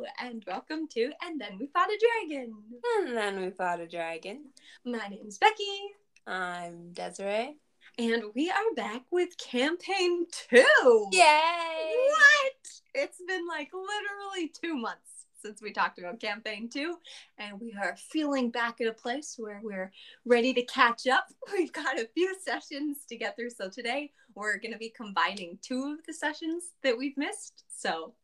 [0.00, 2.54] Hello, and welcome to And Then We Fought a Dragon.
[3.00, 4.46] And then we fought a dragon.
[4.82, 5.92] My name's Becky,
[6.26, 7.58] I'm Desiree.
[7.98, 11.06] and we are back with campaign two.
[11.12, 11.92] Yay!
[12.08, 12.70] What?
[12.94, 16.96] It's been like literally two months since we talked about campaign two,
[17.36, 19.92] and we are feeling back at a place where we're
[20.24, 21.26] ready to catch up.
[21.52, 25.58] We've got a few sessions to get through, so today we're going to be combining
[25.60, 27.64] two of the sessions that we've missed.
[27.68, 28.14] So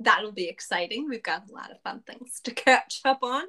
[0.00, 1.08] that'll be exciting.
[1.08, 3.44] We've got a lot of fun things to catch up on.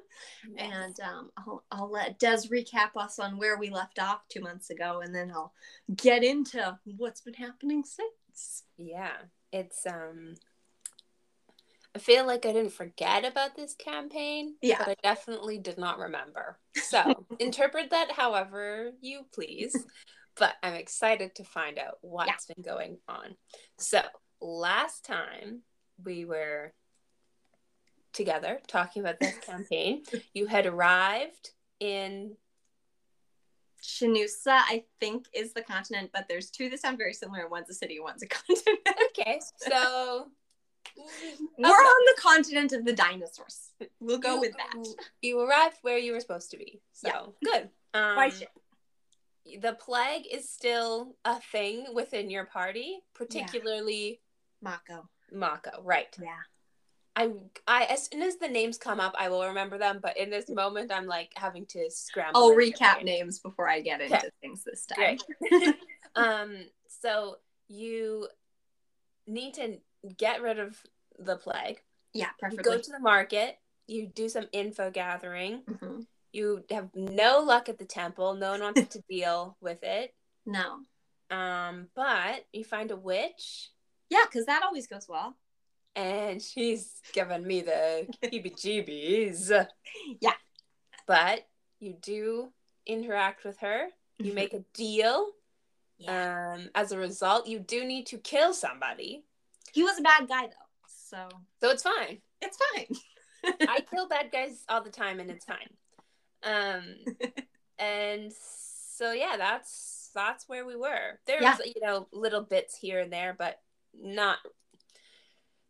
[0.58, 4.70] And um, I'll, I'll let Des recap us on where we left off two months
[4.70, 5.54] ago, and then I'll
[5.95, 8.63] get into what's been happening since.
[8.77, 9.13] yeah,
[9.52, 10.35] it's um.
[11.95, 14.80] I feel like I didn't forget about this campaign, Yeah.
[14.80, 16.57] but I definitely did not remember.
[16.76, 19.76] So interpret that however you please.
[20.35, 23.35] But I'm excited to find out what's been going on.
[23.77, 24.02] So
[24.41, 25.62] last time
[26.03, 26.73] we were
[28.13, 30.03] together talking about this campaign,
[30.34, 32.35] you had arrived in
[33.82, 37.48] Shinusa, I think, is the continent, but there's two that sound very similar.
[37.49, 38.79] One's a city, one's a continent.
[39.20, 40.27] okay, so
[41.57, 43.71] We're on the continent of the dinosaurs.
[43.99, 44.88] We'll go you, with that.
[45.21, 46.82] You arrived where you were supposed to be.
[46.91, 47.51] So Yeah.
[47.51, 47.70] good.
[47.93, 48.49] Um, By ship.
[49.60, 54.21] the plague is still a thing within your party, particularly
[54.62, 55.10] Mako.
[55.34, 55.81] Mako.
[55.84, 56.15] Right.
[56.21, 56.29] Yeah.
[57.15, 57.31] I,
[57.67, 59.99] I, as soon as the names come up, I will remember them.
[60.01, 62.41] But in this moment, I'm like having to scramble.
[62.41, 64.29] I'll recap names before I get into Okay.
[64.41, 65.17] things this time.
[66.16, 66.57] Um.
[67.01, 68.28] So you
[69.25, 69.78] need to
[70.17, 70.78] get rid of
[71.17, 71.81] the plague.
[72.13, 72.63] Yeah, You preferably.
[72.63, 73.57] go to the market.
[73.88, 75.61] You do some info gathering.
[75.69, 76.06] Mhm.
[76.31, 78.34] You have no luck at the temple.
[78.35, 80.13] No one wants to deal with it.
[80.45, 80.79] No.
[81.35, 83.69] Um, but you find a witch,
[84.14, 85.36] Yeah, because that always goes well.
[85.96, 89.68] and she's given me the heebie-jeebies.
[90.22, 90.34] Yeah.
[91.06, 91.47] But
[91.80, 92.52] you do
[92.88, 93.90] interact with her.
[94.18, 94.36] You Mhm.
[94.36, 95.31] make a deal.
[95.97, 96.53] Yeah.
[96.56, 99.23] Um, as a result, you do need to kill somebody,
[99.72, 101.29] he was a bad guy though, so
[101.62, 102.22] so it's fine.
[102.41, 102.88] it's fine.
[103.69, 105.69] I kill bad guys all the time, and it's fine.
[106.44, 106.84] Um,
[107.79, 111.19] and so yeah, that's that's where we were.
[111.28, 111.56] There Yeah.
[111.57, 113.59] was you know little bits here and there, but
[114.01, 114.39] not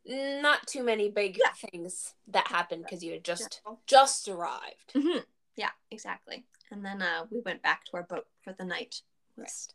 [0.06, 1.70] not too many big Yeah.
[1.70, 3.76] things that happened because you had just Yeah.
[3.88, 4.92] just arrived.
[4.94, 5.20] hmm
[5.56, 6.46] Yeah, exactly.
[6.72, 9.02] And then uh, we went back to our boat for the night.
[9.38, 9.70] Was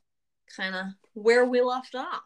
[0.55, 2.25] kind of where we left off.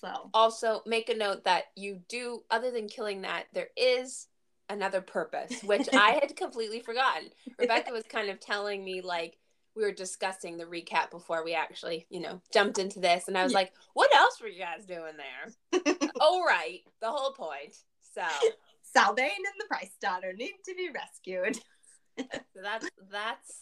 [0.00, 4.28] So Also, make a note that you do, other than killing that, there is
[4.68, 7.30] another purpose, which I had completely forgotten.
[7.58, 9.36] Rebecca was kind of telling me like
[9.80, 13.42] we were discussing the recap before we actually, you know, jumped into this, and I
[13.42, 13.58] was Yeah.
[13.60, 15.72] like, "What else were you guys doing there?"
[16.20, 17.74] oh, right, the whole point.
[18.02, 18.22] So,
[18.82, 21.56] Sylvain and the Price Daughter need to be rescued.
[22.18, 23.54] so that's that's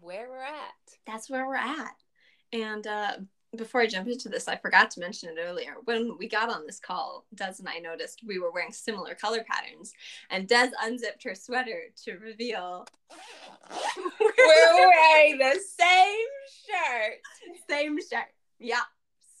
[0.00, 0.98] where we're at.
[1.06, 1.94] That's where we're at.
[2.52, 3.16] And uh,
[3.56, 5.74] before I jump into this, I forgot to mention it earlier.
[5.84, 9.44] When we got on this call, Des and I noticed we were wearing similar color
[9.44, 9.92] patterns,
[10.30, 12.86] and Des unzipped her sweater to reveal
[14.10, 16.26] We're wearing the same
[16.66, 17.18] shirt.
[17.68, 18.28] same shirt.
[18.58, 18.82] Yeah.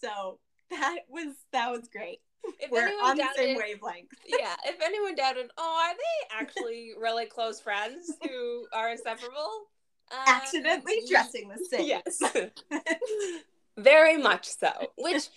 [0.00, 0.38] So
[0.70, 2.20] that was that was great.
[2.58, 4.08] If We're on the same wavelength.
[4.26, 9.66] yeah, if anyone doubted, oh, are they actually really close friends who are inseparable?
[10.10, 11.86] Um, Accidentally dressing the same.
[11.86, 12.20] Yes,
[13.82, 14.70] very much so.
[14.98, 15.28] Which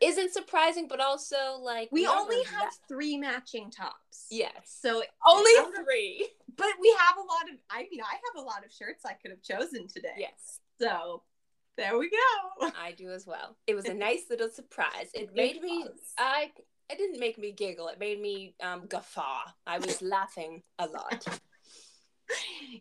[0.00, 4.26] isn't surprising, but also like We only have that- three matching tops.
[4.30, 5.52] yes, So only
[5.84, 6.28] three.
[6.56, 9.14] but we have a lot of I mean, I have a lot of shirts I
[9.14, 10.14] could have chosen today.
[10.18, 11.22] Yes, So
[11.76, 12.70] there we go.
[12.80, 13.56] I do as well.
[13.66, 15.08] It was a nice little surprise.
[15.14, 15.78] It made me.
[15.84, 15.98] was.
[16.18, 16.52] I.
[16.88, 17.88] It didn't make me giggle.
[17.88, 19.40] It made me um, guffaw.
[19.66, 21.26] I was laughing a lot.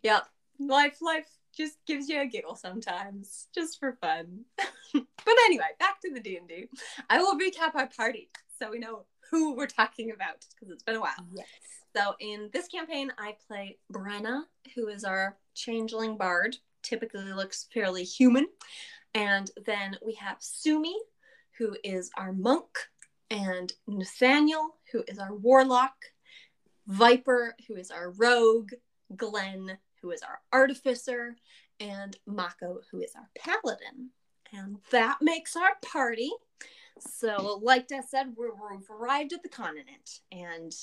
[0.04, 0.26] yep.
[0.60, 1.28] Life life
[1.58, 4.46] just gives you a giggle sometimes, just for fun.
[4.94, 6.68] but anyway, back to the D&D.
[7.10, 8.30] I will recap our party
[8.60, 11.14] so we know who we're talking about because it's been a while.
[11.34, 11.48] Yes.
[11.96, 14.44] So in this campaign, I play Brenna,
[14.76, 16.58] who is our changeling bard.
[16.84, 18.48] Typically looks fairly human.
[19.14, 20.96] And then we have Sumi,
[21.58, 22.68] who is our monk,
[23.32, 25.96] and Nathaniel, who is our warlock,
[26.88, 28.72] Viper, who is our rogue,
[29.16, 31.36] Glenn, who is our artificer,
[31.80, 34.10] and Mako, who is our paladin.
[34.56, 36.32] And that makes our party.
[37.00, 40.74] So, like I said, we're, we've arrived at the continent, and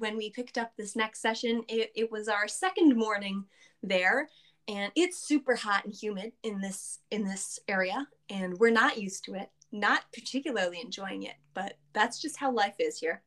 [0.00, 3.44] when we picked up this next session, it, it was our second morning
[3.80, 4.28] there,
[4.66, 9.24] and it's super hot and humid in this in this area, and we're not used
[9.26, 9.50] to it.
[9.72, 13.22] not particularly enjoying it, but that's just how life is here.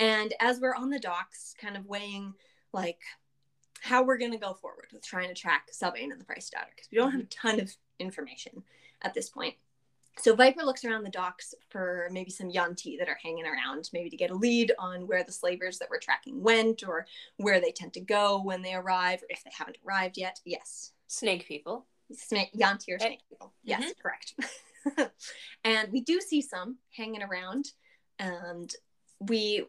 [0.00, 2.34] And as we're on the docks, kind of weighing
[2.72, 3.00] like
[3.80, 6.70] how we're going to go forward with trying to track Sylvain and the Price Daughter,
[6.74, 8.62] because we don't have a ton of information
[9.04, 9.54] at this point.
[10.18, 14.10] So Viper looks around the docks for maybe some Yuan-ti that are hanging around, maybe
[14.10, 17.06] to get a lead on where the slavers that we're tracking went or
[17.36, 20.38] where they tend to go when they arrive or if they haven't arrived yet.
[20.44, 20.92] Yes.
[21.08, 21.86] Snake people.
[22.12, 23.52] Snake Yuan-ti or snake people.
[23.64, 24.00] Yes, mm-hmm.
[24.00, 25.12] correct.
[25.64, 27.66] and we do see some hanging around
[28.18, 28.72] and
[29.20, 29.64] we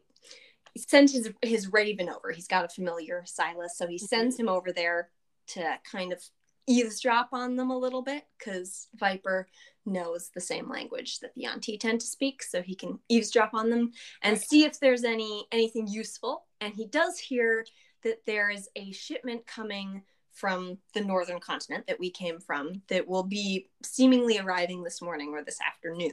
[0.78, 2.32] send his his raven over.
[2.32, 4.06] He's got a familiar Silas, so he mm-hmm.
[4.06, 5.10] sends him over there
[5.48, 6.22] to kind of
[6.68, 9.48] eavesdrop on them a little bit because Viper
[9.86, 13.70] knows the same language that the Yuan-ti tend to speak, so he can eavesdrop on
[13.70, 13.92] them
[14.24, 16.46] and see if there's any anything useful.
[16.62, 17.66] And he does hear
[18.04, 23.08] that there is a shipment coming from the northern continent that we came from that
[23.08, 26.12] will be seemingly arriving this morning or this afternoon.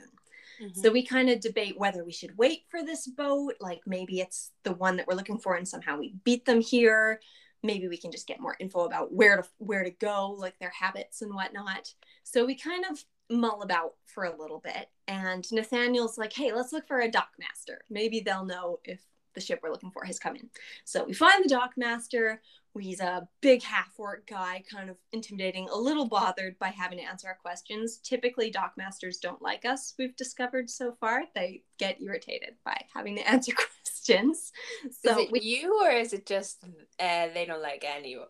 [0.62, 0.80] Mm-hmm.
[0.80, 4.52] So we kind of debate whether we should wait for this boat, like maybe it's
[4.62, 7.20] the one that we're looking for and somehow we beat them here
[7.62, 10.72] maybe we can just get more info about where to where to go like their
[10.78, 11.92] habits and whatnot.
[12.24, 16.70] So we kind of mull about for a little bit and nathaniel's like hey let's
[16.70, 19.00] look for a dockmaster maybe they'll know if
[19.34, 20.48] the ship we're looking for has come in.
[20.84, 22.38] So we find the dockmaster
[22.78, 27.04] He's a big half orc guy, kind of intimidating, a little bothered by having to
[27.04, 27.98] answer our questions.
[27.98, 31.24] Typically, dock masters don't like us, we've discovered so far.
[31.34, 34.52] They get irritated by having to answer questions.
[34.90, 38.26] So is it you, or is it just uh, they don't like anyone?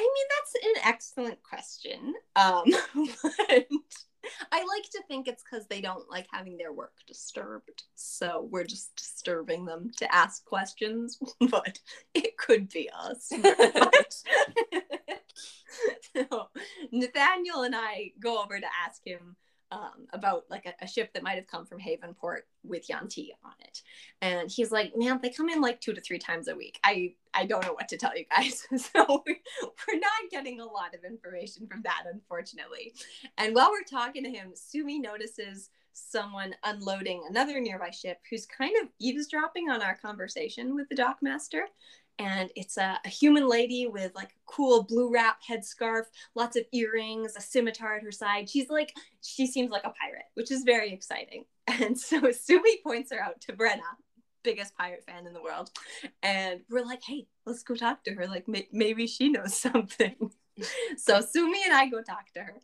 [0.00, 2.14] I mean, that's an excellent question.
[2.36, 2.64] Um,
[3.48, 3.66] but
[4.52, 7.84] I like to think it's because they don't like having their work disturbed.
[7.94, 11.18] So we're just disturbing them to ask questions,
[11.50, 11.78] but
[12.14, 13.28] it could be us.
[16.14, 16.48] so
[16.92, 19.36] Nathaniel and I go over to ask him
[19.70, 23.52] um, about like a, a, ship that might have come from Havenport with Yuan-ti on
[23.60, 23.82] it.
[24.22, 26.80] And he's like, man, they come in like two to three times a week.
[26.82, 28.66] I, I don't know what to tell you guys.
[28.76, 32.94] so we're not getting a lot of information from that, unfortunately.
[33.36, 38.74] And while we're talking to him, Sumi notices someone unloading another nearby ship who's kind
[38.82, 41.62] of eavesdropping on our conversation with the dockmaster
[42.18, 46.04] and it's a, a, human lady with like a cool blue wrap headscarf,
[46.34, 48.50] lots of earrings, a scimitar at her side.
[48.50, 48.92] She's like,
[49.22, 51.44] she seems like a pirate, which is very exciting.
[51.80, 53.82] And so Sumi points her out to Brenna,
[54.42, 55.70] biggest pirate fan in the world.
[56.22, 58.26] And we're like, hey, let's go talk to her.
[58.26, 60.16] Like, may- maybe she knows something.
[60.96, 62.54] so Sumi and I go talk to her.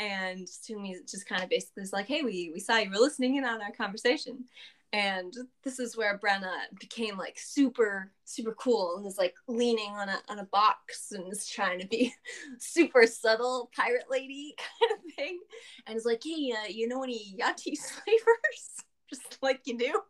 [0.00, 3.36] And Sumi just kind of basically is like, hey, we, we saw you were listening
[3.36, 4.44] in on our conversation
[4.92, 10.08] and this is where Brenna became like super super cool and is like leaning on
[10.08, 12.14] a on a box and is trying to be
[12.58, 15.40] super subtle pirate lady kind of thing.
[15.86, 20.00] And is like hey uh, you know any Yuan-ti slavers just like you do.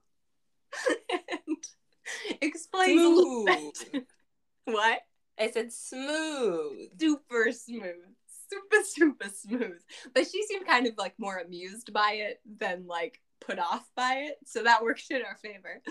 [1.11, 1.57] And
[2.41, 3.05] explains smooth.
[3.05, 4.07] a little bit.
[4.65, 5.01] What?
[5.41, 6.89] I said smooth.
[7.01, 8.15] Super smooth.
[8.51, 9.81] Super super smooth.
[10.15, 14.25] But she seemed kind of like more amused by it than like put off by
[14.29, 14.37] it.
[14.47, 15.83] So that worked in our favor.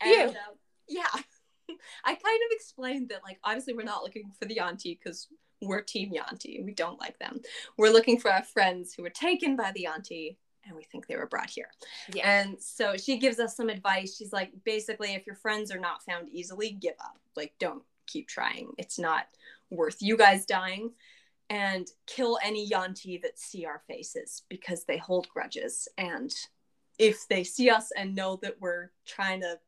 [0.00, 0.56] And yeah, um,
[0.88, 1.22] yeah.
[2.04, 5.28] I kind of explained that, like, obviously, we're not looking for the Yuan-ti because
[5.62, 6.62] we're Team Yuan-ti.
[6.64, 7.40] We don't like them.
[7.76, 10.36] We're looking for our friends who were taken by the Yuan-ti
[10.66, 11.70] and we think they were brought here.
[12.12, 12.30] Yeah.
[12.30, 14.16] And so she gives us some advice.
[14.16, 17.18] She's like, basically, if your friends are not found easily, give up.
[17.36, 18.70] Like, don't keep trying.
[18.78, 19.26] It's not
[19.70, 20.92] worth you guys dying.
[21.48, 26.32] And kill any Yuan-ti that see our faces because they hold grudges and
[27.00, 29.58] if they see us and know that we're trying to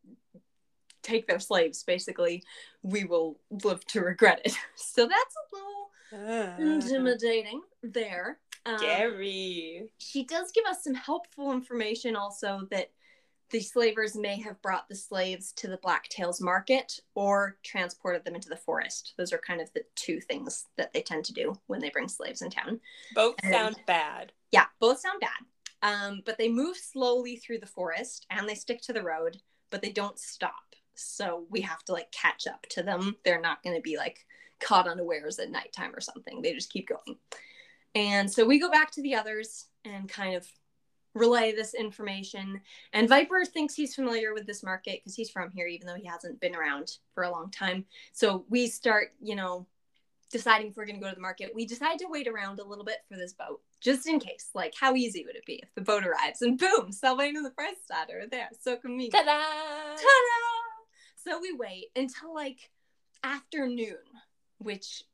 [1.03, 2.45] take their slaves, basically,
[2.83, 4.55] we will live to regret it.
[4.77, 8.39] So that's a little uh, intimidating there.
[8.67, 8.77] Um.
[9.99, 12.91] She does give us some helpful information also that
[13.51, 18.49] the slavers may have brought the slaves to the Blacktails market or transported them into
[18.49, 19.15] the forest.
[19.17, 22.09] Those are kind of the two things that they tend to do when they bring
[22.09, 22.81] slaves in town.
[23.15, 24.33] Both and, sound bad.
[24.53, 25.31] Yeah, both sound bad.
[25.83, 29.39] Um, but they move slowly through the forest and they stick to the road,
[29.71, 30.53] but they don't stop.
[30.95, 33.17] So we have to like catch up to them.
[33.25, 34.25] They're not going to be like
[34.61, 36.41] caught unawares at nighttime or something.
[36.41, 37.19] They just keep going.
[37.95, 40.47] And so we go back to the others and kind of
[41.15, 42.61] relay this information.
[42.93, 46.07] And Viper thinks he's familiar with this market because he's from here, even though he
[46.07, 47.85] hasn't been around for a long time.
[48.13, 49.67] So we start, you know,
[50.33, 51.53] deciding if we're going to go to the market.
[51.55, 54.49] We decide to wait around a little bit for this boat just in case.
[54.55, 57.51] Like, how easy would it be if the boat arrives and boom, Sylvain and the
[57.51, 58.49] Price Daughter are there?
[58.61, 59.13] So convenient.
[59.13, 59.97] Ta-da!
[59.97, 60.53] Ta-da!
[61.17, 62.71] So we wait until like
[63.23, 63.99] afternoon,
[64.59, 65.05] which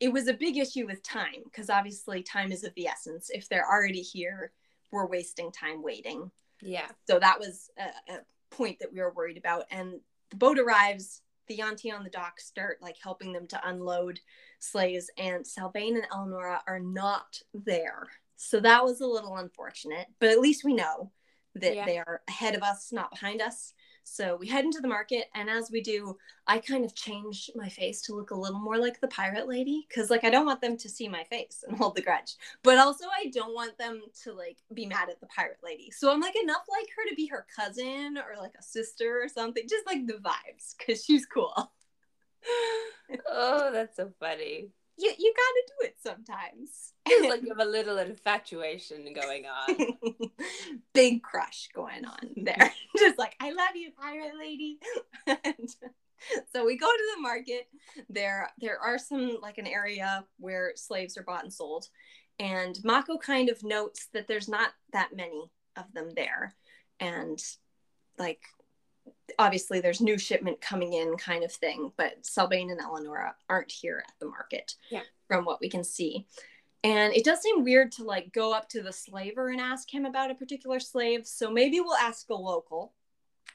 [0.00, 3.30] it was a big issue with time because obviously time is of the essence.
[3.30, 4.52] If they're already here,
[4.92, 6.30] we're wasting time waiting.
[6.62, 6.86] Yeah.
[7.06, 8.18] So that was a, a
[8.50, 9.64] point that we were worried about.
[9.70, 14.20] And the boat arrives, the Yuan-ti on the dock start like helping them to unload
[14.58, 18.06] slaves, and Sylvain and Eleonora are not there.
[18.36, 21.10] So that was a little unfortunate, but at least we know
[21.54, 21.84] that Yeah.
[21.86, 23.72] they are ahead of us, not behind us.
[24.08, 27.68] So we head into the market, and as we do, I kind of change my
[27.68, 30.60] face to look a little more like the pirate lady because, like, I don't want
[30.60, 34.02] them to see my face and hold the grudge, but also I don't want them
[34.24, 35.90] to like be mad at the pirate lady.
[35.90, 39.28] So I'm like enough like her to be her cousin or like a sister or
[39.28, 41.54] something, just like the vibes because she's cool.
[43.30, 44.70] oh, that's so funny.
[44.98, 46.92] You you gotta do it sometimes.
[47.08, 49.96] Feels like you have a little infatuation going on.
[50.92, 52.72] Big crush going on there.
[52.98, 54.78] Just like, I love you, pirate lady.
[55.26, 55.74] and
[56.52, 57.68] so we go to the market.
[58.10, 61.86] There there are some like an area where slaves are bought and sold.
[62.40, 66.54] And Mako kind of notes that there's not that many of them there.
[67.00, 67.38] And
[68.18, 68.42] like
[69.38, 74.02] obviously there's new shipment coming in kind of thing, but Sylvain and Eleonora aren't here
[74.06, 75.02] at the market Yeah.
[75.26, 76.26] from what we can see.
[76.84, 80.04] And it does seem weird to like go up to the slaver and ask him
[80.04, 81.26] about a particular slave.
[81.26, 82.92] So maybe we'll ask a local.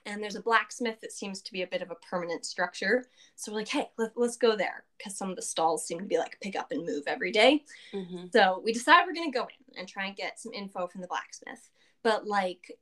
[0.06, 3.06] And there's a blacksmith that seems to be a bit of a permanent structure.
[3.38, 6.06] So we're like, hey, let, let's go there because some of the stalls seem to
[6.06, 7.64] be like pick up and move every day.
[7.94, 10.88] hmm So we decide we're going to go in and try and get some info
[10.88, 11.70] from the blacksmith.
[12.04, 12.78] But like,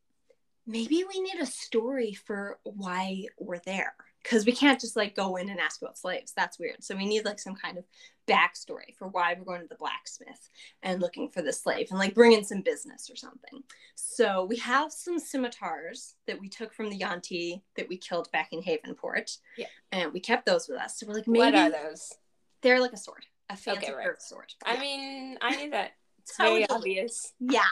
[0.67, 5.35] maybe we need a story for why we're there because we can't just like go
[5.35, 6.31] in and ask about slaves.
[6.35, 6.83] That's weird.
[6.83, 7.83] So we need like some kind of
[8.27, 10.49] backstory for why we're going to the blacksmith
[10.83, 13.63] and looking for the slave and like bring in some business or something.
[13.95, 18.49] So we have some scimitars that we took from the Yuan-ti that we killed back
[18.53, 19.37] in Havenport.
[19.57, 19.65] Yeah.
[19.91, 20.99] And we kept those with us.
[20.99, 22.13] So we're like, What are those?
[22.61, 24.21] they're like a sword, a fancy Okay, right.
[24.21, 24.53] sword.
[24.63, 24.79] I Yeah.
[24.81, 25.93] mean, I knew that.
[26.19, 27.33] It's very obvious.
[27.39, 27.65] Yeah.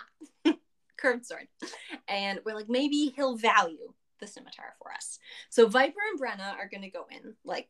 [1.00, 1.48] Curved sword.
[2.08, 5.20] And we're like, maybe he'll value the scimitar for us.
[5.50, 7.70] So Viper and Brenna are going to go in, like,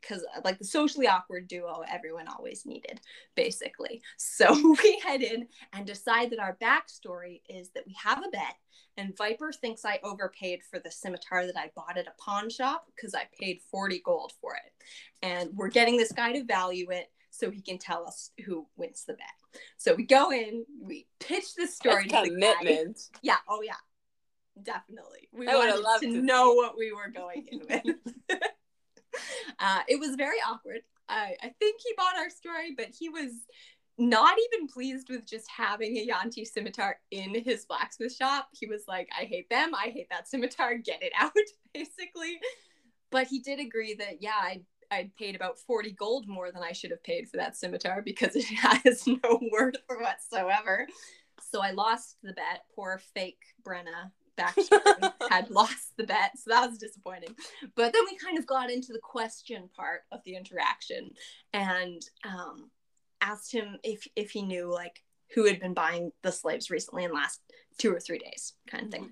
[0.00, 3.00] because uh, like the socially awkward duo everyone always needed,
[3.34, 4.02] basically.
[4.16, 8.54] So we head in and decide that our backstory is that we have a bet,
[8.98, 12.86] and Viper thinks I overpaid for the scimitar that I bought at a pawn shop
[12.94, 14.72] because I paid 40 gold for it.
[15.22, 19.04] And we're getting this guy to value it so he can tell us who wins
[19.06, 19.26] the bet.
[19.76, 22.54] So we go in, we pitch this story That's to the guy.
[22.54, 23.00] commitment.
[23.22, 23.36] Yeah.
[23.48, 23.74] Oh yeah.
[24.62, 25.28] Definitely.
[25.32, 27.96] We I wanted loved to, to know what we were going in with.
[29.58, 30.80] uh, it was very awkward.
[31.08, 33.30] I, I think he bought our story, but he was
[33.98, 38.48] not even pleased with just having a Yuan-ti scimitar in his blacksmith shop.
[38.52, 39.74] He was like, I hate them.
[39.74, 40.76] I hate that scimitar.
[40.76, 41.32] Get it out,
[41.74, 42.38] basically.
[43.10, 46.72] But he did agree that, yeah, I I paid about 40 gold more than I
[46.72, 48.44] should have paid for that scimitar because it
[48.84, 50.86] has no worth whatsoever.
[51.50, 52.62] So I lost the bet.
[52.74, 56.32] Poor fake Brenna backstory had lost the bet.
[56.36, 57.34] So that was disappointing.
[57.74, 61.10] But then we kind of got into the question part of the interaction
[61.52, 62.70] and um,
[63.20, 65.02] asked him if, if he knew like
[65.34, 67.40] who had been buying the slaves recently in the last
[67.78, 69.10] two or three days kind of thing.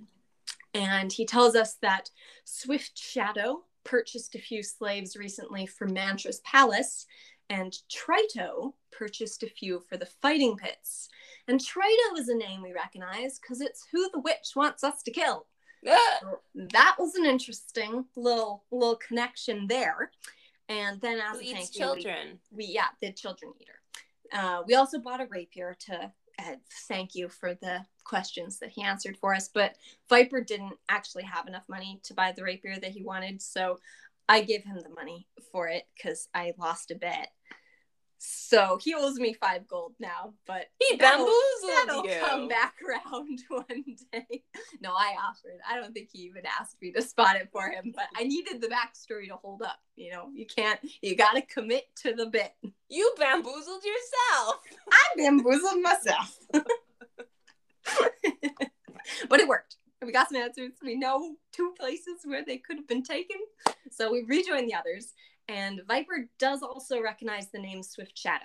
[0.75, 2.11] And he tells us that
[2.45, 7.07] Swift Shadow purchased a few slaves recently for Mantras Palace,
[7.49, 11.09] and Trito purchased a few for the fighting pits.
[11.49, 15.11] And Trito is a name we recognize because it's who the witch wants us to
[15.13, 15.47] kill.
[15.89, 20.11] Ah, So that was an interesting little little connection there.
[20.69, 22.41] And then as Who a eats thank you, we- children?
[22.51, 23.81] we yeah the children eater
[24.33, 26.57] uh, we also bought a rapier to uh,
[26.89, 29.75] thank you for the questions that he answered for us but
[30.09, 33.79] viper didn't actually have enough money to buy the rapier that he wanted so
[34.29, 37.33] i gave him the money for it because i lost a bet
[38.29, 42.21] so he owes me five gold now but He that'll- bamboozled that'll you.
[42.21, 44.43] come back around one day.
[44.81, 45.59] No, I offered.
[45.69, 48.61] I don't think he even asked me to spot it for him, but I needed
[48.61, 49.79] the backstory to hold up.
[49.95, 52.53] You know, you can't, you got to commit to the bit.
[52.89, 54.57] You bamboozled yourself.
[54.91, 56.39] I bamboozled myself.
[59.29, 59.77] but it worked.
[60.05, 60.73] We got some answers.
[60.83, 63.39] We know two places where they could have been taken.
[63.91, 65.13] So we rejoined the others.
[65.49, 68.45] And Viper does also recognize the name Swift Shadow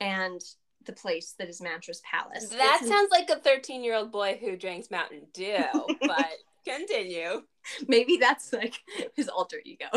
[0.00, 0.40] and
[0.84, 2.48] the place that is Mantra's Palace.
[2.50, 5.64] That It's in- sounds like a 13 year old boy who drinks Mountain Dew,
[6.00, 6.28] but
[6.66, 7.42] continue.
[7.88, 8.74] Maybe that's like
[9.16, 9.88] his alter ego.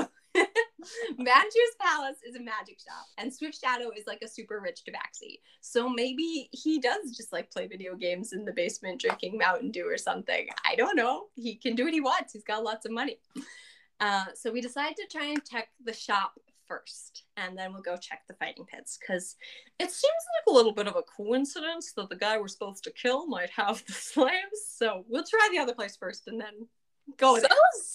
[1.18, 5.40] Mantra's Palace is a magic shop, and Swift Shadow is like a super rich tabaxi.
[5.62, 9.88] So maybe he does just like play video games in the basement drinking Mountain Dew
[9.88, 10.48] or something.
[10.66, 11.26] I don't know.
[11.36, 12.34] He can do what he wants.
[12.34, 13.18] He's got lots of money.
[14.00, 16.34] Uh, so we decided to try and check the shop
[16.68, 19.36] first, and then we'll go check the fighting pits because
[19.80, 22.92] it seems like a little bit of a coincidence that the guy we're supposed to
[22.92, 24.62] kill might have the slaves.
[24.68, 26.68] So we'll try the other place first, and then
[27.18, 27.38] go.
[27.38, 27.48] So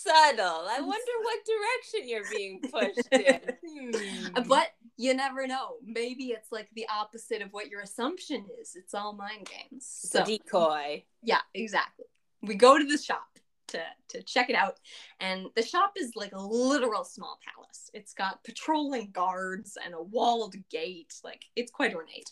[0.05, 0.67] subtle.
[0.69, 3.41] I wonder what direction you're being pushed in.
[3.67, 4.43] Hmm.
[4.47, 5.77] But you never know.
[5.85, 8.77] Maybe it's like the opposite of what your assumption is.
[8.77, 9.87] It's all mind games.
[9.87, 11.05] So decoy.
[11.23, 12.07] yeah, exactly.
[12.43, 13.27] We go to the shop
[13.69, 14.79] to to check it out,
[15.21, 17.91] and the shop is like a literal small palace.
[17.95, 21.15] It's got patrolling guards and a walled gate.
[21.25, 22.31] Like it's quite ornate,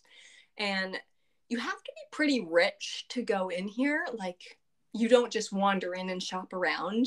[0.58, 0.96] and
[1.48, 4.06] you have to be pretty rich to go in here.
[4.14, 4.58] Like
[4.92, 7.06] you don't just wander in and shop around.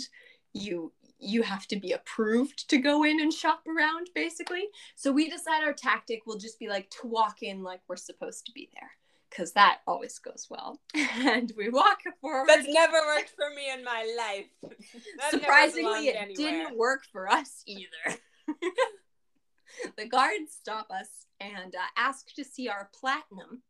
[0.54, 4.66] You you have to be approved to go in and shop around basically
[4.96, 8.46] so we decide our tactic will just be like to walk in like we're supposed
[8.46, 8.92] to be there
[9.30, 13.84] because that always goes well and we walk forward That's never worked for me in
[13.84, 14.74] my life.
[15.24, 16.36] I've surprisingly it anywhere.
[16.36, 18.18] didn't work for us either
[19.98, 23.62] the guards stop us and uh, ask to see our platinum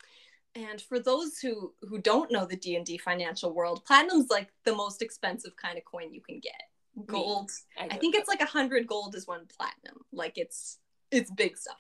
[0.56, 5.02] and for those who who don't know the d&d financial world platinum's like the most
[5.02, 6.62] expensive kind of coin you can get
[7.06, 9.98] gold I don't think it's like a hundred gold is one platinum.
[10.14, 10.80] Like it's
[11.12, 11.78] it's big stuff,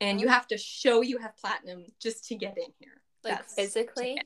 [0.00, 0.30] and you Oh.
[0.30, 3.00] have to show you have platinum just to get in here.
[3.22, 4.20] like That's- physically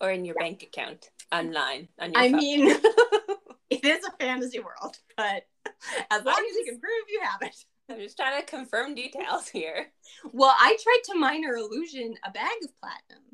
[0.00, 0.44] or in your Yeah.
[0.46, 2.36] bank account online on your I phone.
[2.40, 2.66] mean,
[3.70, 5.46] it is a fantasy world, but
[6.10, 7.56] as long as you can prove you have it.
[7.90, 9.92] I'm just trying to confirm details here.
[10.32, 13.27] Well, I tried to minor illusion a bag of platinum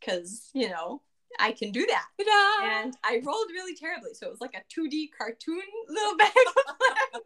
[0.00, 1.02] because you know
[1.38, 2.80] I can do that, Ta-da!
[2.80, 6.32] and I rolled really terribly, so it was like a two D cartoon little bag
[7.14, 7.22] of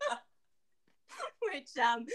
[1.52, 2.06] which um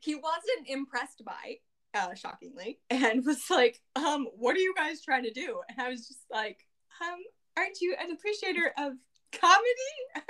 [0.00, 1.56] he wasn't impressed by
[1.94, 5.60] uh shockingly and was like um what are you guys trying to do?
[5.68, 6.66] And i was just like
[7.00, 7.18] um
[7.56, 8.94] aren't you an appreciator of
[9.32, 9.94] comedy?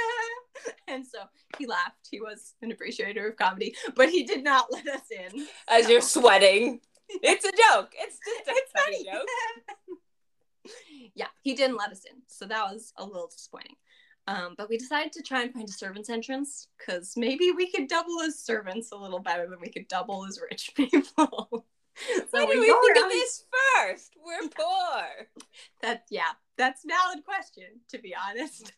[0.89, 1.19] And so
[1.59, 2.09] he laughed.
[2.11, 5.47] He was an appreciator of comedy but he did not let us in.
[5.69, 6.81] As so- you're sweating.
[7.23, 7.93] It's a joke.
[7.95, 9.27] It's just a it's funny joke.
[11.15, 13.77] yeah he didn't let us in so that was a little disappointing
[14.27, 17.89] um, but we decided to try and find a servants entrance because maybe we could
[17.89, 21.67] double as servants a little better than we could double as rich people
[21.99, 23.45] so Why did we think of this
[23.77, 24.13] first?
[24.25, 25.27] We're poor.
[25.83, 28.73] that yeah that's a valid question to be honest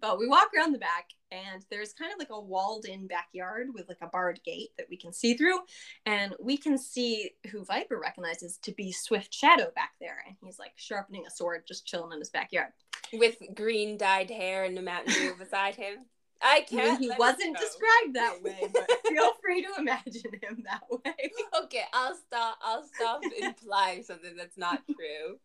[0.00, 3.68] but we walk around the back and there's kind of like a walled in backyard
[3.74, 5.58] with like a barred gate that we can see through
[6.06, 10.58] and we can see who viper recognizes to be swift shadow back there and he's
[10.58, 12.72] like sharpening a sword just chilling in his backyard
[13.12, 16.06] With green dyed hair and a Mountain Dew beside him.
[16.42, 17.00] I I can't.
[17.00, 21.30] he let it wasn't described that way but feel free to imagine him that way
[21.62, 22.58] Okay, I'll stop.
[22.62, 25.38] I'll stop implying something that's not true.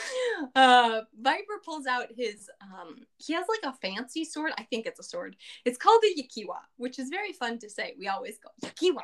[0.56, 4.52] uh viper pulls out his um he has like a fancy sword.
[4.58, 5.36] I think it's a sword.
[5.64, 7.94] It's called the yakiwa which is very fun to say.
[7.98, 9.02] We always go yakiwa!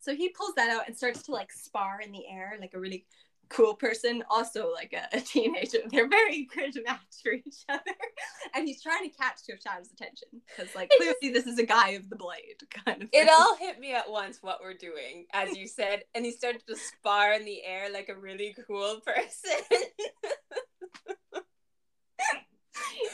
[0.00, 2.80] So he pulls that out and starts to like spar in the air like a
[2.80, 3.06] really
[3.50, 7.80] cool person also like a, a teenager they're very good to match for each other
[8.54, 12.08] and he's trying to catch Shadow's attention because like clearly this is a guy of
[12.10, 13.28] the blade kind of It thing.
[13.30, 16.76] all hit me at once what we're doing, as you said, and he started to
[16.76, 19.80] spar in the air like a really cool person.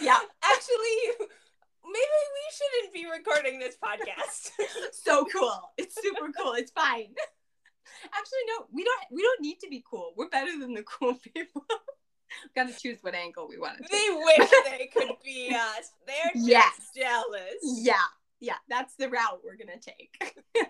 [0.01, 1.27] yeah Actually,
[1.85, 4.51] maybe we shouldn't be recording this podcast.
[4.93, 5.73] so cool.
[5.77, 6.53] It's super cool.
[6.55, 7.15] It's fine.
[8.07, 9.01] Actually, no, we don't.
[9.11, 10.13] We don't need to be cool.
[10.17, 11.65] We're better than the cool people.
[12.57, 15.93] Got to choose what angle we want to they wish they could be us.
[16.07, 16.91] They're just Yes.
[16.97, 17.55] jealous.
[17.63, 17.95] Yeah,
[18.41, 20.35] yeah, that's the route we're gonna take.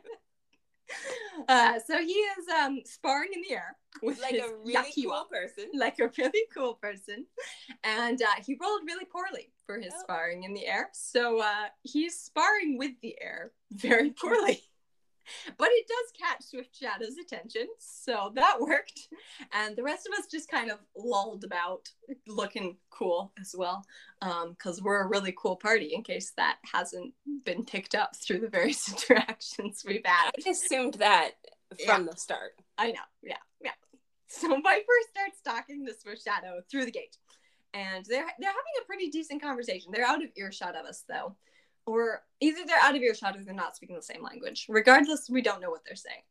[1.48, 5.24] uh, so he is um sparring in the air with Like a really yakiwa, cool
[5.30, 5.64] person.
[5.74, 7.26] like a really cool person,
[7.82, 10.00] and uh, he rolled really poorly for his Oh.
[10.02, 10.90] sparring in the air.
[10.92, 14.62] So uh, he's sparring with the air very poorly.
[15.58, 19.08] But it does catch Swift Shadow's attention, so that worked.
[19.52, 21.88] And the rest of us just kind of lulled about,
[22.26, 23.84] looking cool as well,
[24.22, 25.92] um, because we're a really cool party.
[25.94, 30.30] In case that hasn't been picked up through the various interactions we've had.
[30.46, 31.32] I assumed that
[31.84, 32.52] from the start.
[32.78, 33.70] I know, yeah, yeah.
[34.28, 37.16] So Viper starts talking to Swift Shadow through the gate,
[37.72, 39.92] and they're they're having a pretty decent conversation.
[39.92, 41.36] They're out of earshot of us though,
[41.86, 44.66] or either they're out of earshot or they're not speaking the same language.
[44.68, 46.22] Regardless, we don't know what they're saying.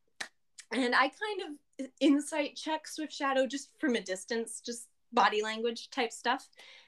[0.71, 5.89] And I kind of insight check Swift Shadow just from a distance, just body language
[5.91, 6.47] type stuff.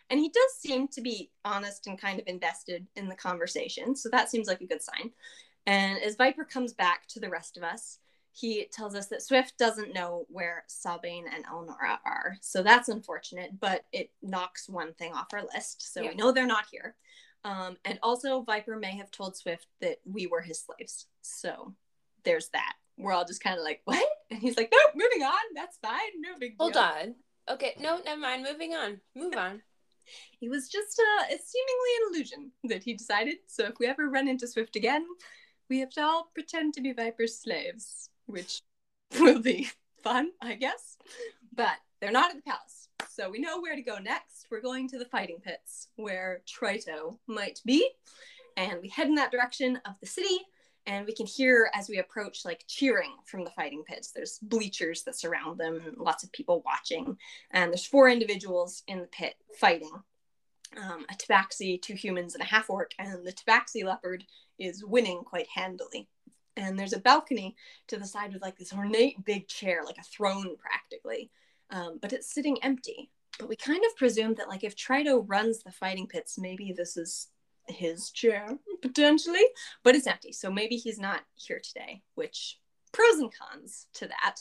[0.10, 3.96] And he does seem to be honest and kind of invested in the conversation.
[3.96, 5.12] So that seems like a good sign.
[5.68, 8.00] And as Viper comes back to the rest of us,
[8.32, 12.38] he tells us that Swift doesn't know where Sabine and Elnora are.
[12.42, 15.94] So that's unfortunate, but it knocks one thing off our list.
[15.94, 16.10] So Yeah.
[16.10, 16.96] we know they're not here.
[17.46, 21.06] Um, and also, Viper may have told Swift that we were his slaves.
[21.22, 21.74] So
[22.26, 22.74] there's that.
[22.98, 24.04] We're all just kind of like, what?
[24.30, 25.54] And he's like, nope, moving on.
[25.54, 26.20] That's fine.
[26.20, 26.72] No big deal.
[26.72, 27.16] Hold on.
[27.50, 28.44] Okay, no, never mind.
[28.44, 29.00] Moving on.
[29.16, 29.62] Move on.
[30.40, 33.38] he was just uh, seemingly an illusion that he decided.
[33.48, 35.06] So if we ever run into Swift again,
[35.70, 38.62] we have to all pretend to be Viper's slaves, which
[39.20, 39.70] will be
[40.04, 40.98] fun, I guess.
[41.54, 42.85] But they're not at the palace.
[43.16, 44.48] So we know where to go next.
[44.52, 47.90] We're going to the fighting pits where Trito might be.
[48.58, 50.40] And we head in that direction of the city.
[50.86, 54.12] And we can hear as we approach, like cheering from the fighting pits.
[54.12, 57.18] There's bleachers that surround them, and lots of people watching.
[57.52, 59.92] And there's four individuals in the pit fighting
[60.76, 62.92] um, a tabaxi, two humans, and a half orc.
[63.00, 64.26] And the tabaxi leopard
[64.60, 66.10] is winning quite handily.
[66.58, 67.56] And there's a balcony
[67.88, 71.32] to the side with like this ornate big chair, like a throne practically
[71.70, 73.10] um, but it's sitting empty.
[73.40, 76.96] But we kind of presume that, like, if Trito runs the fighting pits, maybe this
[76.96, 77.28] is
[77.68, 79.44] his chair potentially,
[79.84, 80.32] but it's empty.
[80.32, 82.60] So maybe he's not here today, which
[82.92, 84.36] pros and cons to that.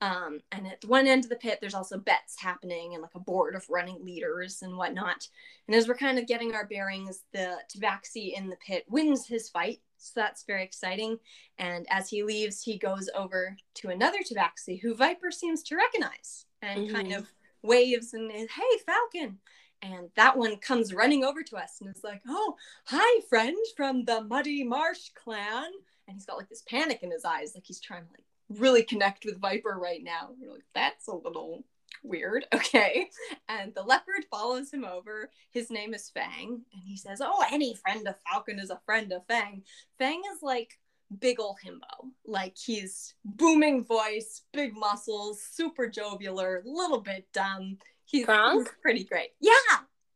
[0.00, 3.20] Um, and at one end of the pit, there's also bets happening and like a
[3.20, 5.28] board of running leaders and whatnot.
[5.68, 9.48] And as we're kind of getting our bearings, the Tabaxi in the pit wins his
[9.48, 9.80] fight.
[9.98, 11.18] So that's very exciting.
[11.58, 16.46] And as he leaves, he goes over to another Tabaxi who Viper seems to recognize
[16.62, 16.94] and mm-hmm.
[16.94, 17.30] kind of
[17.62, 19.38] waves and is, hey, Falcon.
[19.82, 22.54] And that one comes running over to us and is like, oh,
[22.86, 25.70] hi, friend from the Muddy Marsh clan.
[26.06, 28.84] And he's got like this panic in his eyes, like he's trying to like really
[28.84, 30.30] connect with Viper right now.
[30.40, 31.64] We're like, that's a little
[32.02, 32.46] weird.
[32.54, 33.08] Okay.
[33.48, 35.30] And the leopard follows him over.
[35.50, 36.62] His name is Fang.
[36.72, 39.62] And he says, Oh, any friend of Falcon is a friend of Fang.
[39.98, 40.78] Fang is like
[41.20, 42.10] big ol' himbo.
[42.26, 47.78] Like he's booming voice, big muscles, super jovial, little bit dumb.
[48.04, 49.30] He's, he's pretty great.
[49.40, 49.52] Yeah,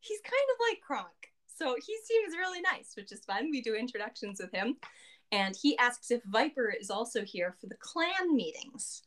[0.01, 1.09] he's kind of like Kronk.
[1.57, 3.51] So he seems really nice, which is fun.
[3.51, 4.77] We do introductions with him.
[5.33, 9.03] And he asks if Viper is also here for the clan meetings.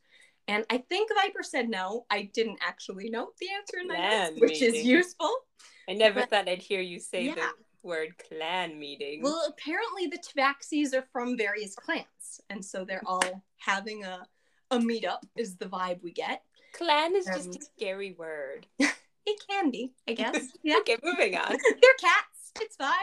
[0.48, 2.06] And I think Viper said no.
[2.10, 5.30] I didn't actually note the answer in my notes, which is useful.
[5.88, 7.36] I never but, thought I'd hear you say yeah.
[7.36, 9.22] that word clan meeting.
[9.22, 14.26] Well, apparently the Tabaxis are from various clans, and so they're all having a
[14.70, 15.20] a meetup.
[15.36, 16.42] Is the vibe we get.
[16.72, 18.66] Clan is um, just a scary word.
[18.78, 20.48] it can be, I guess.
[20.62, 20.76] Yeah.
[20.80, 21.48] okay, moving on.
[21.80, 22.52] they're cats.
[22.60, 22.94] It's fine.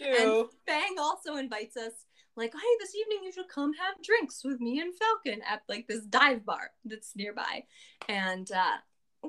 [0.00, 1.92] and Fang also invites us
[2.36, 5.86] like, hey, this evening you should come have drinks with me and Falcon at like
[5.88, 7.64] this dive bar that's nearby.
[8.08, 8.76] And uh,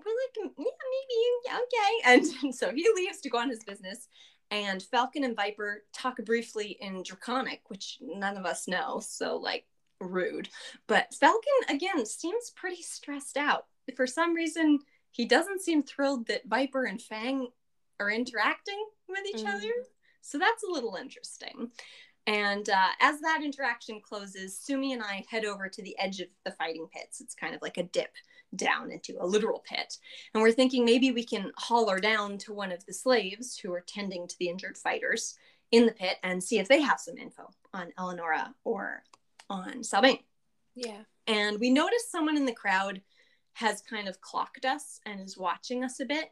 [0.06, 2.28] we're like, yeah, maybe, yeah, okay.
[2.44, 4.08] And, so he leaves to go on his business.
[4.50, 9.02] And Falcon and Viper talk briefly in Draconic, which none of us know.
[9.04, 9.66] So, like,
[10.00, 10.50] rude.
[10.88, 13.66] But Falcon, again, seems pretty stressed out.
[13.96, 14.80] For some reason,
[15.12, 17.48] he doesn't seem thrilled that Viper and Fang
[18.00, 19.54] are interacting with each mm.
[19.54, 19.72] other.
[20.22, 21.72] So that's a little interesting.
[22.28, 26.28] And uh, as that interaction closes, Sumi and I head over to the edge of
[26.46, 27.22] the fighting pits.
[27.22, 28.12] It's kind of like a dip
[28.56, 29.98] down into a literal pit.
[30.34, 33.74] And we're thinking maybe we can haul her down to one of the slaves who
[33.74, 35.36] are tending to the injured fighters
[35.72, 39.04] in the pit and see if they have some info on Eleonora or
[39.50, 40.20] on Sabine.
[40.76, 41.02] Yeah.
[41.28, 43.02] And we notice someone in the crowd
[43.54, 46.32] has kind of clocked us and is watching us a bit.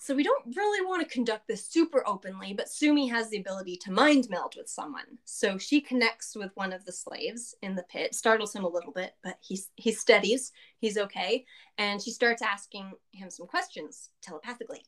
[0.00, 3.76] So we don't really want to conduct this super openly, but Sumi has the ability
[3.78, 5.18] to mind meld with someone.
[5.24, 8.92] So she connects with one of the slaves in the pit, startles him a little
[8.92, 11.44] bit, but he he steadies, he's okay,
[11.78, 14.82] and she starts asking him some questions telepathically.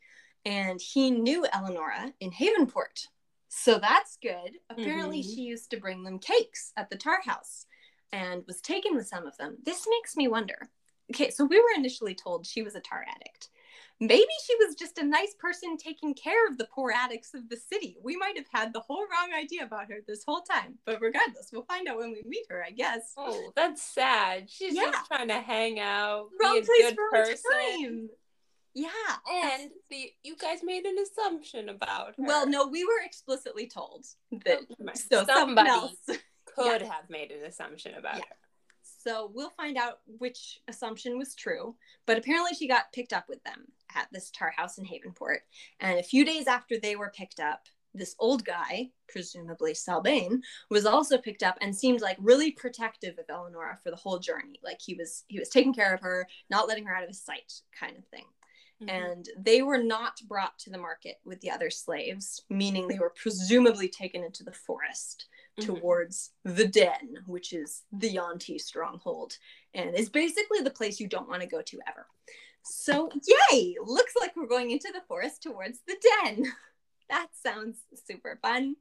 [0.44, 3.08] And he knew Eleonora in Havenport.
[3.48, 4.58] So that's good.
[4.70, 5.34] Apparently mm-hmm.
[5.34, 7.66] she used to bring them cakes at the tar house
[8.12, 9.58] and was taken with some of them.
[9.64, 10.70] This makes me wonder.
[11.12, 13.50] Okay, so we were initially told she was a tar addict
[14.00, 17.56] maybe she was just a nice person taking care of the poor addicts of the
[17.56, 17.96] city.
[18.02, 20.78] We might have had the whole wrong idea about her this whole time.
[20.86, 23.12] But regardless, we'll find out when we meet her, I guess.
[23.16, 24.48] Oh, that's sad.
[24.50, 24.90] She's yeah.
[24.90, 27.50] just trying to hang out, wrong be a good person.
[27.52, 28.08] Time.
[28.74, 28.88] Yeah.
[29.30, 32.24] And the you guys made an assumption about her.
[32.24, 34.06] Well, no, we were explicitly told
[34.44, 36.92] that oh, so somebody else could yeah.
[36.92, 38.24] have made an assumption about yeah.
[38.28, 38.36] her.
[39.02, 41.74] So we'll find out which assumption was true.
[42.06, 45.40] But apparently she got picked up with them at this tar house in Havenport.
[45.80, 50.86] And a few days after they were picked up, this old guy, presumably Sylvain, was
[50.86, 54.60] also picked up and seemed like really protective of Eleonora for the whole journey.
[54.62, 57.22] Like he was he was taking care of her, not letting her out of his
[57.22, 58.24] sight, kind of thing.
[58.82, 58.88] Mm-hmm.
[58.88, 63.12] And they were not brought to the market with the other slaves, meaning they were
[63.14, 65.26] presumably taken into the forest
[65.58, 65.74] mm-hmm.
[65.74, 69.36] towards the den, which is the Yuan-ti stronghold,
[69.74, 72.06] and is basically the place you don't want to go to ever.
[72.62, 73.10] So,
[73.50, 73.76] yay!
[73.84, 76.44] Looks like we're going into the forest towards the den.
[77.10, 78.76] that sounds super fun.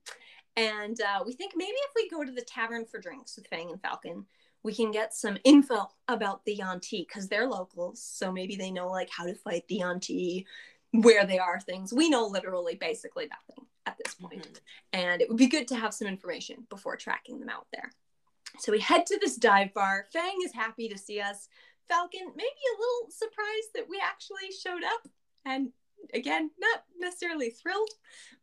[0.55, 3.71] And uh, we think maybe if we go to the tavern for drinks with Fang
[3.71, 4.25] and Falcon,
[4.63, 8.01] we can get some info about the Yuan-ti because they're locals.
[8.03, 10.45] So maybe they know like how to fight the Yuan-ti,
[10.91, 11.93] where they are, things.
[11.93, 14.41] We know literally basically nothing at this point.
[14.41, 14.99] Mm-hmm.
[14.99, 17.91] And it would be good to have some information before tracking them out there.
[18.57, 20.07] So we head to this dive bar.
[20.11, 21.47] Fang is happy to see us.
[21.89, 25.07] Falcon, maybe a little surprised that we actually showed up.
[25.45, 25.69] And
[26.13, 27.89] again, not necessarily thrilled,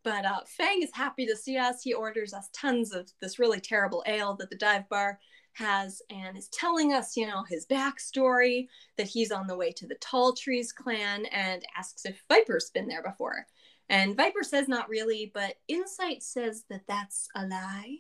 [0.02, 1.82] but uh, Fang is happy to see us.
[1.82, 5.18] He orders us tons of this really terrible ale that the dive bar
[5.54, 9.86] has and is telling us, you know, his backstory that he's on the way to
[9.86, 13.46] the Tall Trees clan and asks if Viper's been there before.
[13.88, 17.98] And Viper says not really, but Insight says that that's a lie.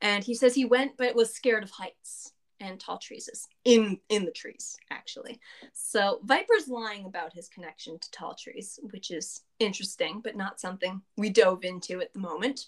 [0.00, 2.32] And he says he went but was scared of heights
[2.64, 5.38] and tall trees is in in the trees actually.
[5.72, 11.02] So Viper's lying about his connection to tall trees, which is interesting, but not something
[11.16, 12.66] we dove into at the moment.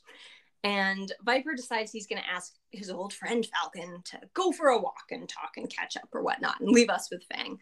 [0.62, 4.78] And Viper decides he's going to ask his old friend Falcon to go for a
[4.78, 7.58] walk and talk and catch up or whatnot, and leave us with Fang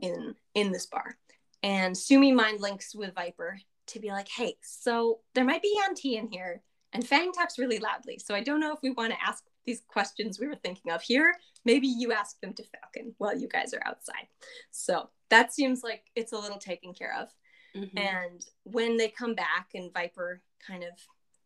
[0.00, 1.16] in in this bar.
[1.62, 6.16] And Sumi mind links with Viper to be like, "Hey, so there might be Yuan-ti
[6.16, 9.22] in here, and Fang talks really loudly, so I don't know if we want to
[9.22, 11.34] ask these questions we were thinking of here.
[11.64, 14.28] Maybe you ask them to Falcon while you guys are outside."
[14.70, 17.28] So that seems like it's a little taken care of.
[17.76, 17.98] Mm-hmm.
[17.98, 20.92] And when they come back and Viper kind of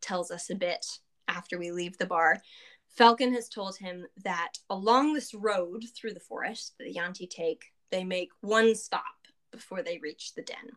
[0.00, 0.86] tells us a bit
[1.28, 2.42] after we leave the bar.
[2.88, 7.64] Falcon has told him that along this road through the forest that the Yuan-ti take,
[7.90, 9.02] they make one stop
[9.50, 10.76] before they reach the den.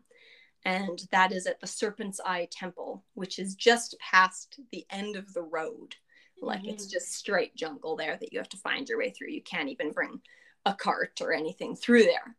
[0.64, 5.32] And that is at the Serpent's Eye Temple, which is just past the end of
[5.34, 5.96] the road.
[6.40, 6.70] Like mm-hmm.
[6.70, 9.28] it's just straight jungle there that you have to find your way through.
[9.28, 10.20] You can't even bring
[10.64, 12.36] a cart or anything through there.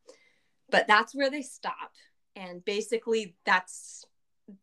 [0.70, 1.94] But that's where they stop.
[2.36, 4.06] And basically, that's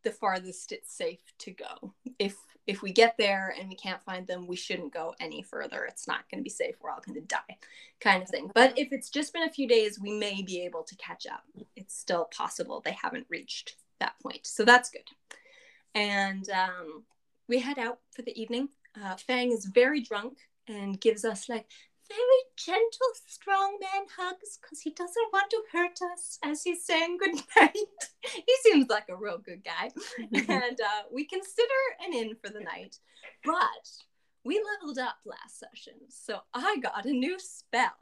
[0.03, 1.95] the farthest it's safe to go.
[2.19, 5.85] If if we get there and we can't find them, we shouldn't go any further.
[5.85, 6.77] It's not going to be safe.
[6.81, 7.59] We're all going to die,
[8.01, 8.51] kind of thing.
[8.55, 11.43] But if it's just been a few days, we may be able to catch up.
[11.77, 14.47] It's still possible they haven't reached that point.
[14.47, 15.09] So that's good.
[15.95, 17.05] And um,
[17.49, 18.71] we head out for the evening.
[19.03, 21.67] Uh, Fang is very drunk and gives us like
[22.09, 27.19] very gentle, strong man hugs because he doesn't want to hurt us as he's saying
[27.21, 27.77] goodnight.
[28.23, 29.91] he seems like a real good guy.
[30.33, 31.69] and uh, we consider
[32.05, 32.99] an inn for the night,
[33.45, 33.89] but
[34.45, 35.95] we leveled up last session.
[36.09, 37.93] So I got a new spell.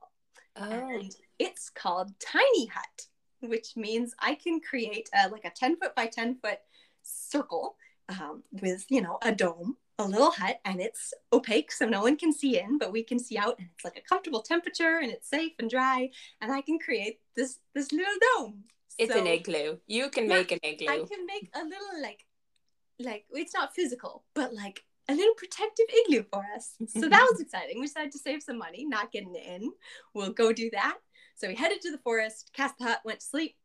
[0.57, 0.71] Oh.
[0.71, 3.07] And it's called Tiny Hut,
[3.41, 6.59] which means I can create a, like a 10 foot by 10 foot
[7.03, 7.77] circle
[8.09, 12.17] um, with, you know, a dome a little hut and it's opaque so no one
[12.17, 15.13] can see in but we can see out and it's like a comfortable temperature and
[15.13, 16.09] it's safe and dry
[16.41, 18.65] and i can create this this little dome.
[18.99, 22.03] It's so, an igloo you can yeah, make an igloo i can make a little
[22.03, 22.25] like
[22.99, 26.75] like it's not physical but like a little protective igloo for us.
[26.89, 27.81] So that was exciting.
[27.81, 29.73] We decided to save some money not getting in.
[30.15, 30.99] We'll go do that.
[31.35, 33.57] So we headed to the forest cast the hut went to sleep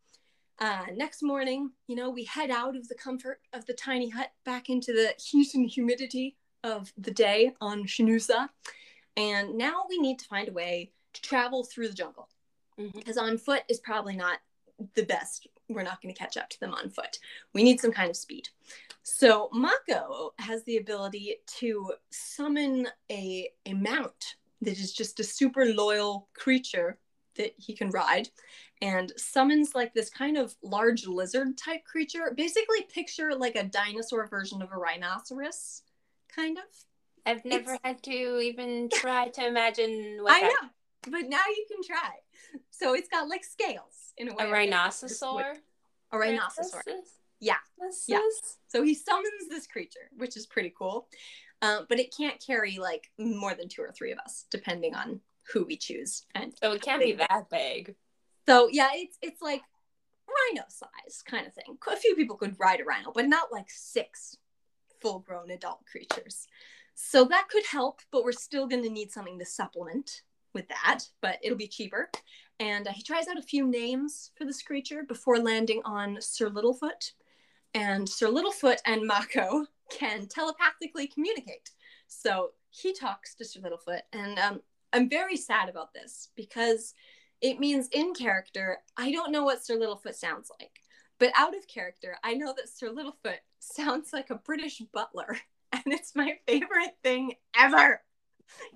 [0.59, 4.31] uh, next morning, you know, we head out of the comfort of the tiny hut
[4.43, 8.49] back into the heat and humidity of the day on Shinusa.
[9.15, 12.29] And now we need to find a way to travel through the jungle.
[12.77, 13.31] Because mm-hmm.
[13.31, 14.39] on foot is probably not
[14.95, 15.47] the best.
[15.69, 17.19] We're not going to catch up to them on foot.
[17.53, 18.49] We need some kind of speed.
[19.03, 25.65] So Mako has the ability to summon a, a mount that is just a super
[25.65, 26.97] loyal creature
[27.37, 28.29] that he can ride
[28.81, 32.33] and summons like this kind of large lizard type creature.
[32.35, 35.83] Basically, picture like a dinosaur version of a rhinoceros,
[36.33, 36.63] kind of.
[37.25, 37.81] I've never it's...
[37.83, 40.53] had to even try to imagine what I that...
[40.61, 40.69] know,
[41.11, 42.11] but now you can try.
[42.69, 44.45] So it's got like scales in a way.
[44.45, 45.21] A rhinoceros.
[46.11, 46.83] A rhinoceros.
[47.39, 47.55] Yeah.
[48.07, 48.19] Yeah.
[48.67, 51.07] So he summons this creature, which is pretty cool.
[51.61, 55.21] Um, but it can't carry like more than two or three of us, depending on
[55.53, 56.25] who we choose.
[56.35, 57.95] And so it can't be that big.
[58.47, 59.61] So yeah, it's it's like
[60.27, 61.77] rhino size kind of thing.
[61.91, 64.37] A few people could ride a rhino, but not like six
[65.01, 66.47] full grown adult creatures.
[66.95, 71.01] So that could help, but we're still going to need something to supplement with that,
[71.21, 72.09] but it'll be cheaper.
[72.59, 76.49] And uh, he tries out a few names for this creature before landing on Sir
[76.49, 77.11] Littlefoot.
[77.75, 81.69] And Sir Littlefoot and Mako can telepathically communicate.
[82.07, 84.61] So he talks to Sir Littlefoot, and um,
[84.97, 86.95] I'm very sad about this because
[87.39, 90.71] it means in character, I don't know what Sir Littlefoot sounds like.
[91.19, 95.37] But out of character, I know that Sir Littlefoot sounds like a British butler.
[95.73, 98.01] And it's my favorite thing ever.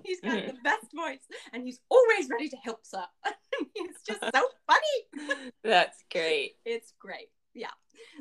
[0.04, 0.46] He's got mm.
[0.48, 3.06] the best voice and he's always ready to help us.
[3.74, 5.48] he's just so funny.
[5.64, 6.56] That's great.
[6.66, 7.30] It's great.
[7.54, 7.70] Yeah.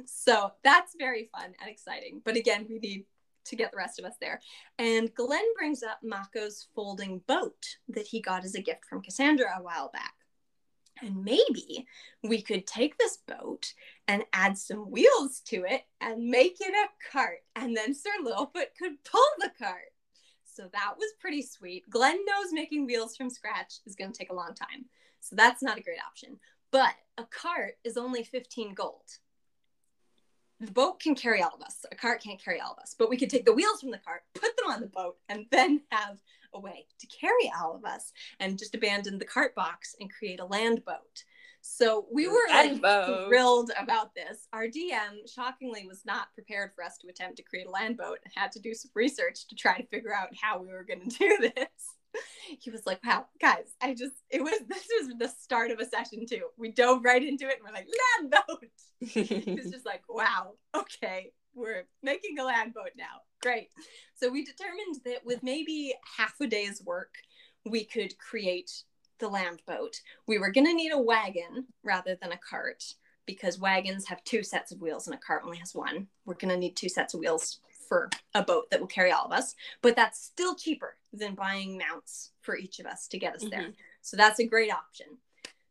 [0.06, 2.22] So that's very fun and exciting.
[2.24, 3.06] But again, we need
[3.52, 4.42] to get the rest of us there.
[4.80, 9.48] And Glenn brings up Mako's folding boat that he got as a gift from Cassandra
[9.58, 10.14] a while back.
[11.02, 11.86] And maybe
[12.24, 13.74] we could take this boat
[14.08, 17.40] and add some wheels to it and make it a cart.
[17.56, 19.94] And then Sir Littlefoot could pull the cart.
[20.44, 21.90] So that was pretty sweet.
[21.90, 24.86] Glenn knows making wheels from scratch is going to take a long time.
[25.22, 26.40] So that's not a great option.
[26.72, 29.04] But a cart is only 15 gold
[30.62, 31.84] the boat can carry all of us.
[31.91, 33.97] A cart can't carry all of us, but we could take the wheels from the
[33.97, 36.19] cart, put them on the boat, and then have
[36.54, 40.39] a way to carry all of us and just abandon the cart box and create
[40.39, 41.24] a land boat.
[41.62, 42.80] So we were like
[43.28, 44.47] thrilled about this.
[44.52, 48.19] Our DM shockingly was not prepared for us to attempt to create a land boat
[48.24, 51.02] and had to do some research to try to figure out how we were going
[51.10, 51.95] to do this
[52.60, 55.86] he was like, wow, guys, I just, it was, this was the start of a
[55.86, 56.47] session too.
[56.58, 57.88] We dove right into it and we're like,
[58.19, 58.65] land boat.
[59.02, 63.21] it's just like, wow, okay, we're making a land boat now.
[63.41, 63.69] Great.
[64.15, 67.15] So we determined that with maybe half a day's work,
[67.65, 68.71] we could create
[69.19, 70.02] the land boat.
[70.28, 72.84] We were going to need a wagon rather than a cart
[73.26, 76.08] because wagons have two sets of wheels and a cart only has one.
[76.26, 77.60] We're going to need two sets of wheels
[77.92, 81.78] for a boat that will carry all of us, but that's still cheaper than buying
[81.78, 83.64] mounts for each of us to get us there.
[83.64, 83.72] Mm-hmm.
[84.02, 85.08] So that's a great option.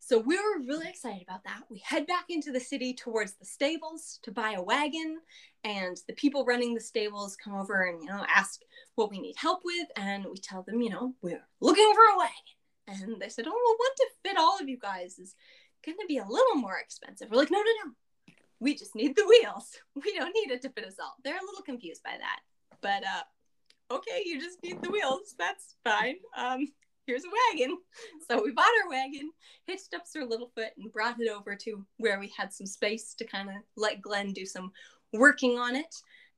[0.01, 1.63] So we were really excited about that.
[1.71, 5.21] We head back into the city towards the stables to buy a wagon,
[5.65, 8.61] and the people running the stables come over and you know ask
[8.97, 12.19] what we need help with, and we tell them, you know, we're looking for a
[12.19, 13.09] wagon.
[13.09, 15.37] And they said, "Oh, well, one to fit all of you guys is
[15.87, 17.93] going to be a little more expensive." We're like, "No, no, no
[18.61, 19.71] we just need the wheels.
[20.05, 21.15] We don't need it to fit us all.
[21.25, 22.41] They're a little confused by that.
[22.81, 25.35] But uh okay, you just need the wheels.
[25.39, 26.17] That's fine.
[26.37, 26.69] Um
[27.07, 27.79] here's a wagon.
[28.31, 29.33] So we bought our wagon,
[29.67, 33.25] hitched up Sir Littlefoot, and brought it over to where we had some space to
[33.25, 34.71] kind of let Glenn do some
[35.13, 35.93] working on it.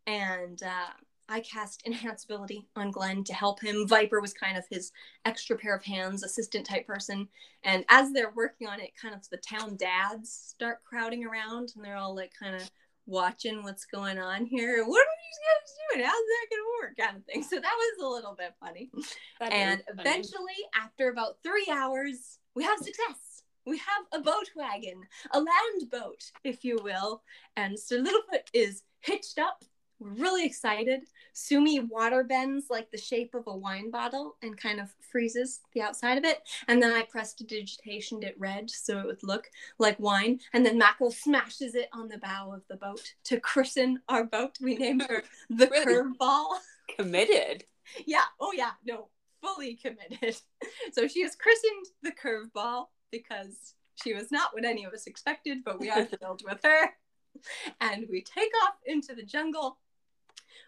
[0.06, 0.94] And uh,
[1.32, 3.88] I cast Enhance Ability on Glenn to help him.
[3.88, 4.92] Viper was kind of his
[5.24, 7.26] extra pair of hands, assistant type person.
[7.62, 11.82] And as they're working on it, kind of the town dads start crowding around and
[11.82, 12.70] they're all like kind of
[13.06, 14.84] watching what's going on here.
[14.84, 16.04] What are you guys doing?
[16.04, 16.96] How's that going to work?
[16.98, 17.42] Kind of thing.
[17.42, 18.90] So that was a little bit funny.
[19.40, 23.42] That and eventually, after about three hours, we have success.
[23.64, 27.22] We have a boat wagon, a land boat, if you will.
[27.56, 29.64] And Sir Littlefoot is hitched up
[30.02, 31.02] really excited.
[31.32, 35.82] Sumi water bends like the shape of a wine bottle and kind of freezes the
[35.82, 36.40] outside of it.
[36.68, 40.40] And then I prestidigitationed it red so it would look like wine.
[40.52, 44.58] And then Mako smashes it on the bow of the boat to christen our boat.
[44.60, 45.86] We named her the really?
[45.86, 46.58] Curveball.
[46.98, 47.64] Committed.
[48.06, 48.24] yeah.
[48.40, 48.72] Oh, yeah.
[48.84, 49.08] No,
[49.42, 50.36] fully committed.
[50.92, 55.58] So she is christened the Curveball because she was not what any of us expected,
[55.64, 56.90] but we are thrilled with her.
[57.80, 59.78] And we take off into the jungle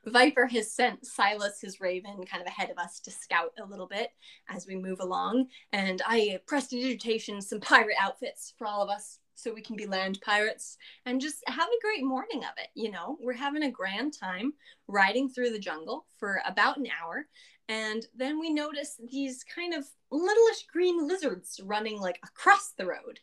[0.06, 3.86] Viper has sent Silas, his raven, kind of ahead of us to scout a little
[3.86, 4.10] bit
[4.48, 5.48] as we move along.
[5.72, 10.20] And I prestidigitation some pirate outfits for all of us so we can be land
[10.22, 12.68] pirates and just have a great morning of it.
[12.74, 14.54] You know, we're having a grand time
[14.86, 17.26] riding through the jungle for about an hour.
[17.68, 23.20] And then we notice these kind of littleish green lizards running like across the road,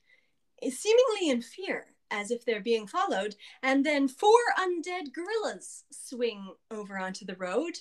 [0.62, 3.36] seemingly in fear as if they're being followed.
[3.64, 7.74] And then four undead gorillas swing over onto the road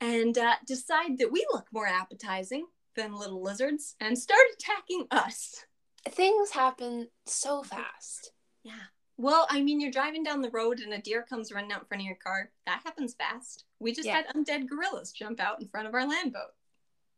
[0.00, 5.64] and uh, decide that we look more appetizing than little lizards and start attacking us.
[6.08, 8.32] Things happen so fast.
[8.62, 8.72] Yeah.
[9.16, 11.86] Well, I mean, you're driving down the road and a deer comes running out in
[11.86, 12.50] front of your car.
[12.66, 13.64] That happens fast.
[13.80, 14.22] We just yeah.
[14.22, 16.52] had undead gorillas jump out in front of our land boat.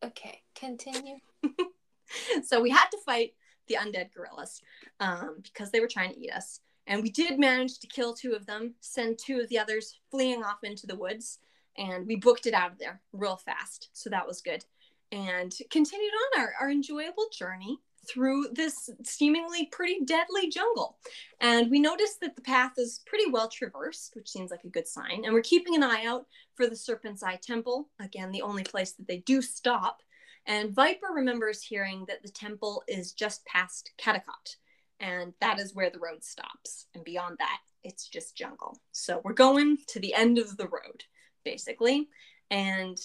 [0.02, 1.16] Okay, continue.
[2.44, 3.34] so we had to fight
[3.68, 4.62] the undead gorillas
[5.00, 6.60] um, because they were trying to eat us.
[6.86, 10.42] And we did manage to kill two of them, send two of the others fleeing
[10.42, 11.38] off into the woods,
[11.76, 13.90] and we booked it out of there real fast.
[13.92, 14.64] So that was good.
[15.12, 20.96] And continued on our, our enjoyable journey through this seemingly pretty deadly jungle.
[21.40, 24.88] And we noticed that the path is pretty well traversed, which seems like a good
[24.88, 25.22] sign.
[25.24, 28.92] And we're keeping an eye out for the Serpent's Eye Temple, again, the only place
[28.92, 30.02] that they do stop.
[30.46, 34.56] And Viper remembers hearing that the temple is just past Catacot,
[35.00, 36.86] and that is where the road stops.
[36.94, 38.78] And beyond that, it's just jungle.
[38.92, 41.04] So we're going to the end of the road,
[41.44, 42.08] basically.
[42.50, 42.98] And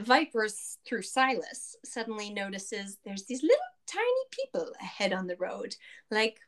[0.00, 3.56] Vipers, through Silas, suddenly notices there's these little
[3.86, 5.74] tiny people ahead on the road,
[6.10, 6.38] like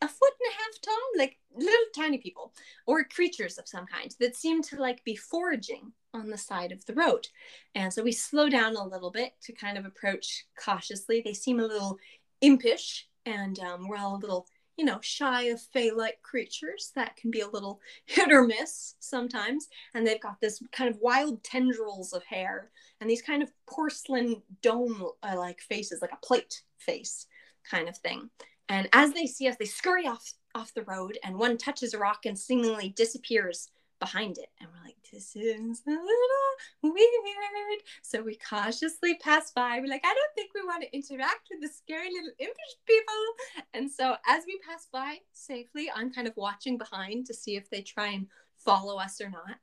[0.00, 2.52] a foot and a half tall, like little tiny people,
[2.86, 6.84] or creatures of some kind that seem to like be foraging on the side of
[6.86, 7.28] the road.
[7.74, 11.22] And so we slow down a little bit to kind of approach cautiously.
[11.24, 11.98] They seem a little
[12.40, 14.46] impish, and um, we're all a little
[14.76, 18.94] you know, shy of fae like creatures that can be a little hit or miss
[19.00, 19.68] sometimes.
[19.94, 22.70] And they've got this kind of wild tendrils of hair
[23.00, 27.26] and these kind of porcelain dome like faces, like a plate face
[27.70, 28.30] kind of thing.
[28.68, 31.98] And as they see us, they scurry off off the road and one touches a
[31.98, 33.70] rock and seemingly disappears
[34.02, 34.48] behind it.
[34.60, 37.80] And we're like, this is a little weird.
[38.02, 39.78] So we cautiously pass by.
[39.78, 43.14] We're like, I don't think we want to interact with the scary little impish people.
[43.74, 47.70] And so as we pass by safely, I'm kind of watching behind to see if
[47.70, 48.26] they try and
[48.58, 49.56] follow us or not.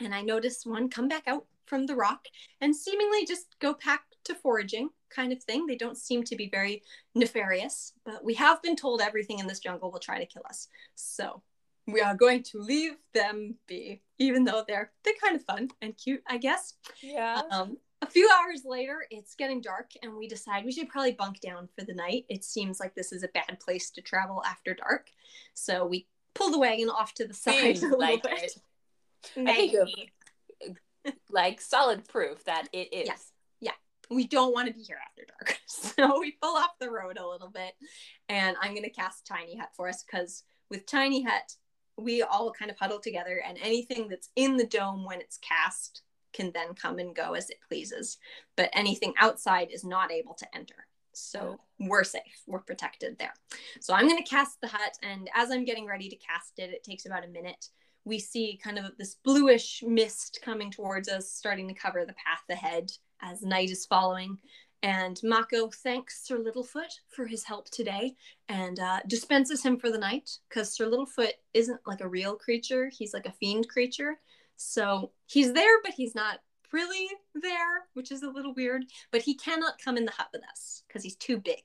[0.00, 2.24] And I notice one come back out from the rock
[2.62, 5.66] and seemingly just go back to foraging kind of thing.
[5.66, 6.82] They don't seem to be very
[7.14, 10.68] nefarious, but we have been told everything in this jungle will try to kill us.
[10.94, 11.42] So
[11.88, 15.96] we are going to leave them be, even though they're they're kind of fun and
[15.96, 16.74] cute, I guess.
[17.02, 17.42] Yeah.
[17.50, 21.40] Um, a few hours later, it's getting dark, and we decide we should probably bunk
[21.40, 22.26] down for the night.
[22.28, 25.10] It seems like this is a bad place to travel after dark,
[25.54, 28.58] so we pull the wagon off to the side a like bit.
[29.36, 29.46] It.
[31.04, 33.06] I like solid proof that it is.
[33.06, 33.32] Yes.
[33.60, 33.72] Yeah.
[34.10, 37.26] We don't want to be here after dark, so we pull off the road a
[37.26, 37.72] little bit,
[38.28, 41.54] and I'm gonna cast Tiny Hut for us because with Tiny Hut
[41.98, 46.02] we all kind of huddle together and anything that's in the dome when it's cast
[46.32, 48.18] can then come and go as it pleases.
[48.56, 50.86] But anything outside is not able to enter.
[51.12, 52.42] So we're safe.
[52.46, 53.34] We're protected there.
[53.80, 56.70] So i'm going to cast the hut and as i'm getting ready to cast it
[56.70, 57.66] it takes about a minute
[58.04, 62.44] we see kind of this bluish mist coming towards us starting to cover the path
[62.48, 62.90] ahead
[63.20, 64.38] as night is following
[64.82, 68.14] and Mako thanks Sir Littlefoot for his help today
[68.48, 72.88] and uh, dispenses him for the night because Sir Littlefoot isn't like a real creature.
[72.88, 74.18] He's like a fiend creature.
[74.56, 76.40] So he's there, but he's not
[76.72, 78.84] really there, which is a little weird.
[79.10, 81.62] But he cannot come in the hut with us because he's too big.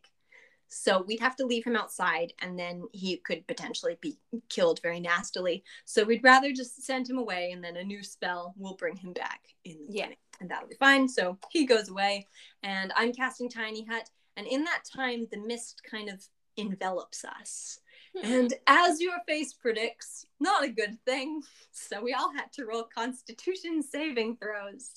[0.67, 4.17] So we'd have to leave him outside and then he could potentially be
[4.49, 5.63] killed very nastily.
[5.85, 9.13] So we'd rather just send him away and then a new spell will bring him
[9.13, 10.07] back in the yeah
[10.43, 11.07] and that'll be fine.
[11.07, 12.27] So he goes away,
[12.61, 14.09] and I'm casting Tiny Hut.
[14.35, 16.21] And in that time, the mist kind of
[16.57, 17.79] envelops us.
[18.15, 18.25] Hmm.
[18.25, 21.41] And as your face predicts, not a good thing.
[21.71, 24.91] So we all had to roll constitution saving throws.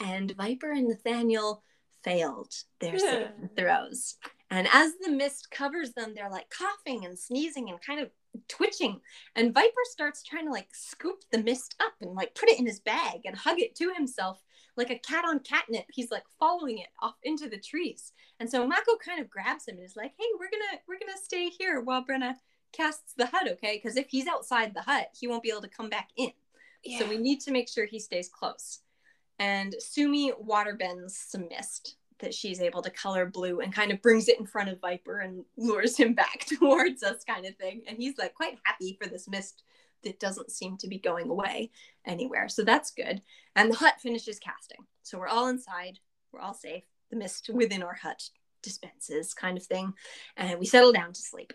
[0.00, 1.62] And Viper and Nathaniel
[2.02, 2.98] failed their yeah.
[2.98, 4.16] saving throws.
[4.50, 8.10] And as the mist covers them, they're like coughing and sneezing and kind of
[8.48, 9.00] twitching.
[9.36, 12.66] And Viper starts trying to like scoop the mist up and like put it in
[12.66, 14.42] his bag and hug it to himself
[14.78, 15.84] like a cat on catnip.
[15.92, 18.12] He's like following it off into the trees.
[18.40, 21.18] And so Mako kind of grabs him and is like, "Hey, we're gonna we're gonna
[21.22, 22.36] stay here while Brenna
[22.72, 23.76] casts the hut, okay?
[23.82, 26.32] Because if he's outside the hut, he won't be able to come back in.
[26.84, 27.00] Yeah.
[27.00, 28.80] So we need to make sure he stays close."
[29.40, 34.02] And Sumi water bends some mist that she's able to color blue and kind of
[34.02, 37.82] brings it in front of Viper and lures him back towards us, kind of thing.
[37.86, 39.62] And he's like quite happy for this mist
[40.04, 41.70] that doesn't seem to be going away
[42.06, 42.48] anywhere.
[42.48, 43.22] So that's good.
[43.56, 44.86] And the hut finishes casting.
[45.02, 45.98] So we're all inside,
[46.32, 46.84] we're all safe.
[47.10, 48.22] The mist within our hut
[48.62, 49.94] dispenses, kind of thing.
[50.36, 51.52] And we settle down to sleep.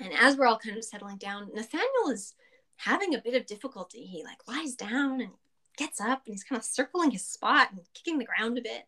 [0.00, 2.34] And as we're all kind of settling down, Nathaniel is
[2.76, 4.04] having a bit of difficulty.
[4.04, 5.32] He like lies down and
[5.76, 8.84] gets up and he's kind of circling his spot and kicking the ground a bit,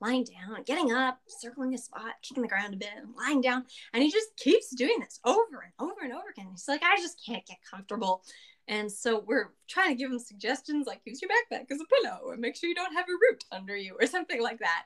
[0.00, 3.64] lying down, getting up, circling his spot, kicking the ground a bit, lying down.
[3.92, 6.48] And he just keeps doing this over and over and over again.
[6.50, 8.22] He's like, I just can't get comfortable.
[8.68, 12.30] And so we're trying to give him suggestions like use your backpack as a pillow
[12.30, 14.84] and make sure you don't have a root under you or something like that.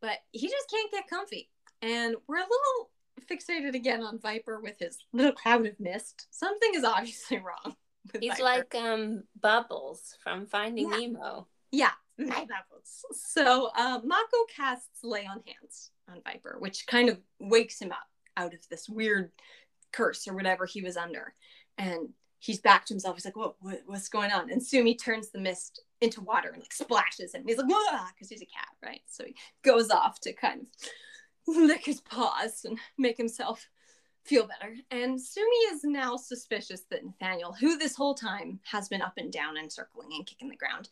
[0.00, 1.50] But he just can't get comfy.
[1.82, 2.90] And we're a little
[3.30, 6.26] fixated again on Viper with his little cloud of mist.
[6.30, 7.76] Something is obviously wrong.
[8.20, 10.98] He's like um Bubbles from Finding yeah.
[10.98, 11.46] Nemo.
[11.72, 13.04] Yeah, my Bubbles.
[13.12, 18.08] So uh, Mako casts Lay on Hands on Viper, which kind of wakes him up
[18.36, 19.32] out of this weird
[19.92, 21.34] curse or whatever he was under,
[21.78, 23.16] and he's back to himself.
[23.16, 26.62] He's like, "Whoa, what, what's going on?" And Sumi turns the mist into water and
[26.62, 27.44] like splashes him.
[27.46, 29.00] He's like, because he's a cat, right?
[29.06, 29.34] So he
[29.64, 30.66] goes off to kind of
[31.56, 33.68] lick his paws and make himself
[34.26, 34.74] feel better.
[34.90, 39.32] And Sumi is now suspicious that Nathaniel, who this whole time has been up and
[39.32, 40.88] down and circling and kicking the ground,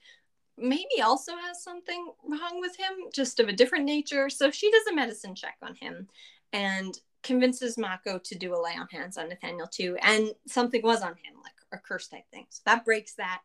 [0.57, 4.31] maybe also has something wrong with him, just of a different nature.
[4.31, 6.09] So she does a medicine check on him
[6.53, 9.97] and convinces Mako to do a lay on hands on Nathaniel too.
[10.03, 12.47] And something was on him, like a curse type thing.
[12.51, 13.41] So that breaks that.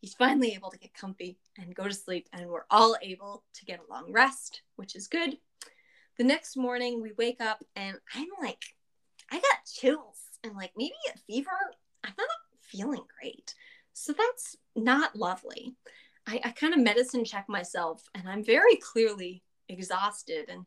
[0.00, 3.64] He's finally able to get comfy and go to sleep, and we're all able to
[3.64, 5.38] get a long rest, which is good.
[6.18, 8.62] The next morning, we wake up, and I'm like
[9.30, 11.50] I got chills and like maybe a fever.
[12.04, 12.28] I'm not
[12.60, 13.54] feeling great.
[13.92, 15.74] So that's not lovely.
[16.26, 20.48] I, I kind of medicine check myself and I'm very clearly exhausted.
[20.48, 20.66] And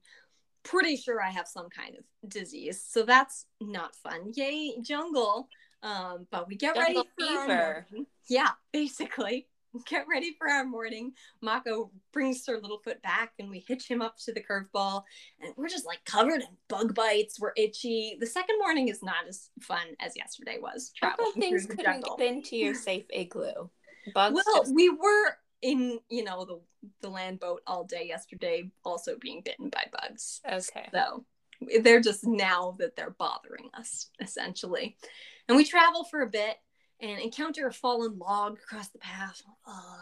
[0.64, 2.84] pretty sure I have some kind of disease.
[2.88, 4.32] So that's not fun.
[4.36, 5.48] Yay, jungle.
[5.84, 7.88] Um, but we get jungle ready for fever.
[8.30, 9.48] Yeah, basically.
[9.88, 11.14] Get ready for our morning.
[11.42, 15.04] Mako brings Sir Littlefoot back and we hitch him up to the curveball.
[15.42, 17.40] And we're just like covered in bug bites.
[17.40, 18.18] We're itchy.
[18.20, 20.92] The second morning is not as fun as yesterday was.
[20.96, 22.18] Traveling things couldn't jungle.
[22.18, 23.70] get into your safe igloo.
[24.14, 24.74] Bugs well, just...
[24.74, 26.60] we were in you know the
[27.02, 31.24] the land boat all day yesterday also being bitten by bugs okay so
[31.82, 34.98] they're just now that they're bothering us essentially
[35.48, 36.56] and we travel for a bit
[37.02, 39.42] and encounter a fallen log across the path.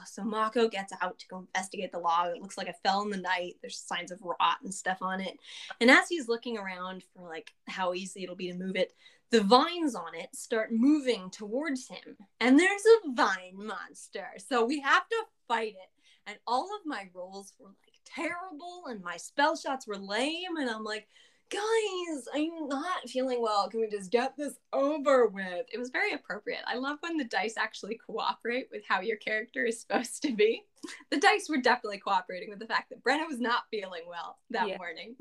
[0.06, 2.36] So mako gets out to go investigate the log.
[2.36, 3.56] It looks like it fell in the night.
[3.62, 5.38] There's signs of rot and stuff on it.
[5.80, 8.94] And as he's looking around for like how easy it'll be to move it
[9.32, 12.18] the vines on it start moving towards him.
[12.40, 14.28] And there's a vine monster.
[14.38, 15.90] So we have to fight it.
[16.26, 20.58] And all of my rolls were like terrible and my spell shots were lame.
[20.60, 21.08] And i'm like
[21.50, 26.14] guys i'm not feeling well can we just get this over with it was very
[26.14, 30.34] appropriate i love when the dice actually cooperate with how your character is supposed to
[30.34, 30.64] be
[31.10, 34.68] the dice were definitely cooperating with the fact that brenna was not feeling well that
[34.68, 34.78] yeah.
[34.78, 35.16] morning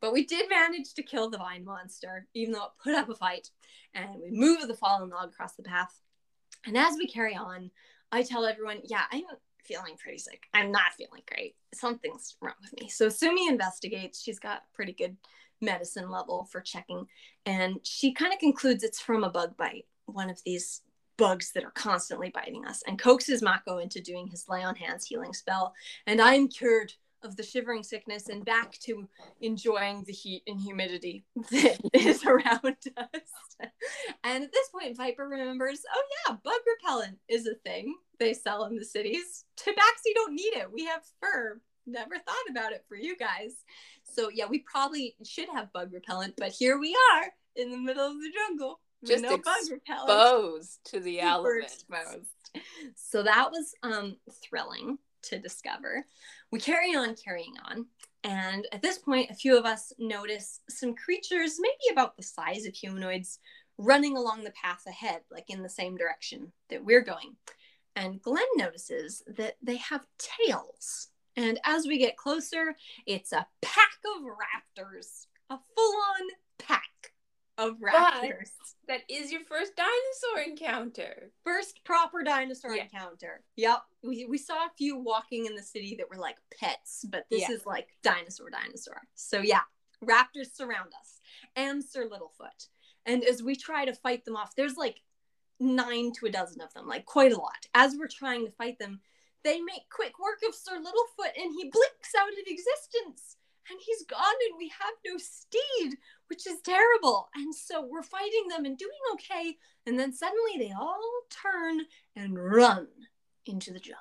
[0.00, 3.14] but we did manage to kill the vine monster even though it put up a
[3.14, 3.48] fight
[3.94, 6.00] and we move the fallen log across the path
[6.66, 7.70] and as we carry on
[8.12, 9.22] i tell everyone yeah i'm
[9.64, 10.44] feeling pretty sick.
[10.52, 11.54] I'm not feeling great.
[11.74, 12.88] Something's wrong with me.
[12.88, 14.20] So Sumi investigates.
[14.20, 15.16] She's got pretty good
[15.60, 17.06] medicine level for checking.
[17.46, 20.82] And she kind of concludes it's from a bug bite, one of these
[21.16, 25.06] bugs that are constantly biting us, and coaxes Mako into doing his lay on hands
[25.06, 25.74] healing spell.
[26.06, 29.08] And I'm cured of the shivering sickness and back to
[29.40, 32.60] enjoying the heat and humidity that is around
[32.96, 33.66] us.
[34.24, 38.64] And at this point, Viper remembers, oh yeah, bug repellent is a thing they sell
[38.64, 39.44] in the cities.
[39.56, 40.72] Tabaxi don't need it.
[40.72, 41.60] We have fur.
[41.90, 43.52] Never thought about it for you guys.
[44.04, 47.26] So yeah, we probably should have bug repellent, but here we are
[47.56, 48.80] in the middle of the jungle.
[49.04, 50.10] Just no bug repellent.
[50.10, 51.84] exposed to the elements.
[52.96, 54.16] So that was um
[54.48, 56.04] thrilling to discover.
[56.50, 57.86] We carry on carrying on.
[58.22, 62.66] And at this point, a few of us notice some creatures, maybe about the size
[62.66, 63.38] of humanoids,
[63.78, 67.36] running along the path ahead, like in the same direction that we're going.
[67.96, 71.08] And Glenn notices that they have tails.
[71.36, 72.76] And as we get closer,
[73.06, 76.28] it's a pack of raptors, a full on
[76.58, 77.12] pack
[77.58, 78.50] of raptors.
[78.86, 81.30] But that is your first dinosaur encounter.
[81.44, 82.84] First proper dinosaur yeah.
[82.84, 83.42] encounter.
[83.56, 83.78] Yep.
[84.02, 87.42] We, we saw a few walking in the city that were like pets, but this
[87.42, 87.52] yeah.
[87.52, 89.02] is like dinosaur dinosaur.
[89.14, 89.60] So yeah,
[90.04, 91.20] raptors surround us
[91.54, 92.68] and Sir Littlefoot.
[93.06, 95.00] And as we try to fight them off, there's like
[95.58, 97.66] nine to a dozen of them, like quite a lot.
[97.74, 99.00] As we're trying to fight them,
[99.44, 103.36] they make quick work of Sir Littlefoot and he blinks out of existence
[103.70, 105.96] and he's gone and we have no steed,
[106.28, 107.28] which is terrible.
[107.34, 109.56] And so we're fighting them and doing okay.
[109.86, 111.80] And then suddenly they all turn
[112.16, 112.88] and run
[113.46, 113.96] into the jungle.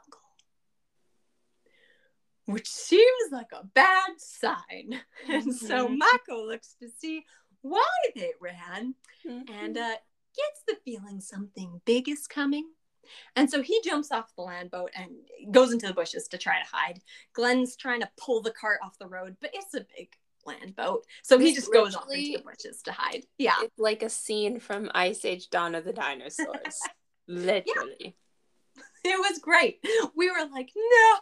[2.46, 5.02] Which seems like a bad sign.
[5.30, 5.98] And so mm-hmm.
[5.98, 7.24] Mako looks to see
[7.62, 7.86] why
[8.16, 8.96] they ran
[9.28, 9.54] mm-hmm.
[9.54, 9.96] and uh,
[10.36, 12.66] gets the feeling something big is coming.
[13.36, 15.12] And so he jumps off the land boat and
[15.52, 17.00] goes into the bushes to try to hide.
[17.34, 20.10] Glenn's trying to pull the cart off the road, but it's a big
[20.46, 21.06] land boat.
[21.24, 23.26] So he just goes off into the bushes to hide.
[23.38, 23.56] Yeah.
[23.62, 26.80] It's like a scene from Ice Age Dawn of the Dinosaurs.
[27.28, 28.16] Literally.
[29.04, 29.14] Yeah.
[29.14, 29.84] It was great.
[30.16, 31.20] We were like, no.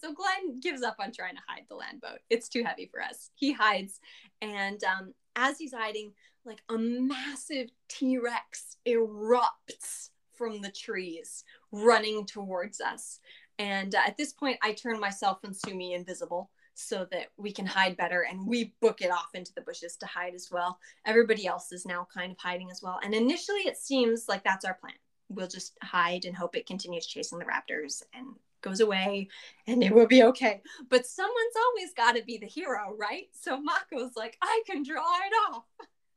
[0.00, 2.18] So Glenn gives up on trying to hide the land boat.
[2.30, 3.30] It's too heavy for us.
[3.34, 4.00] He hides.
[4.42, 6.12] And um, as he's hiding,
[6.44, 13.20] like a massive T Rex erupts from the trees, running towards us.
[13.58, 17.66] And uh, at this point, I turn myself and Sumi invisible so that we can
[17.66, 20.78] hide better and we book it off into the bushes to hide as well.
[21.04, 23.00] Everybody else is now kind of hiding as well.
[23.02, 24.94] And initially, it seems like that's our plan.
[25.28, 28.28] We'll just hide and hope it continues chasing the raptors and
[28.60, 29.28] goes away
[29.66, 30.62] and it will be okay.
[30.88, 33.26] But someone's always got to be the hero, right?
[33.32, 35.64] So Mako's like, I can draw it off.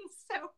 [0.31, 0.51] so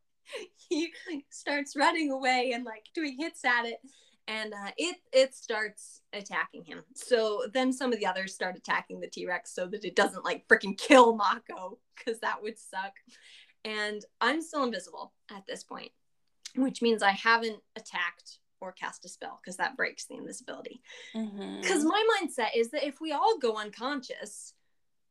[0.70, 0.92] he
[1.30, 3.80] starts running away and like doing hits at it.
[4.28, 6.84] And uh, it it starts attacking him.
[6.96, 10.48] So then some of the others start attacking the t-rex so that it doesn't like
[10.48, 12.94] freaking kill mako because that would suck.
[13.66, 15.92] And i'm still invisible at this point
[16.56, 20.82] which means i haven't attacked or cast a spell because that breaks the invisibility.
[21.14, 21.88] Because mm-hmm.
[21.88, 24.54] my mindset is that if we all go unconscious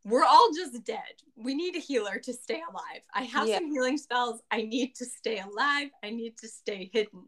[0.05, 1.23] we're all just dead.
[1.37, 3.03] We need a healer to stay alive.
[3.15, 3.59] I have yeah.
[3.59, 4.41] some healing spells.
[4.51, 5.89] I need to stay alive.
[6.03, 7.25] I need to stay hidden.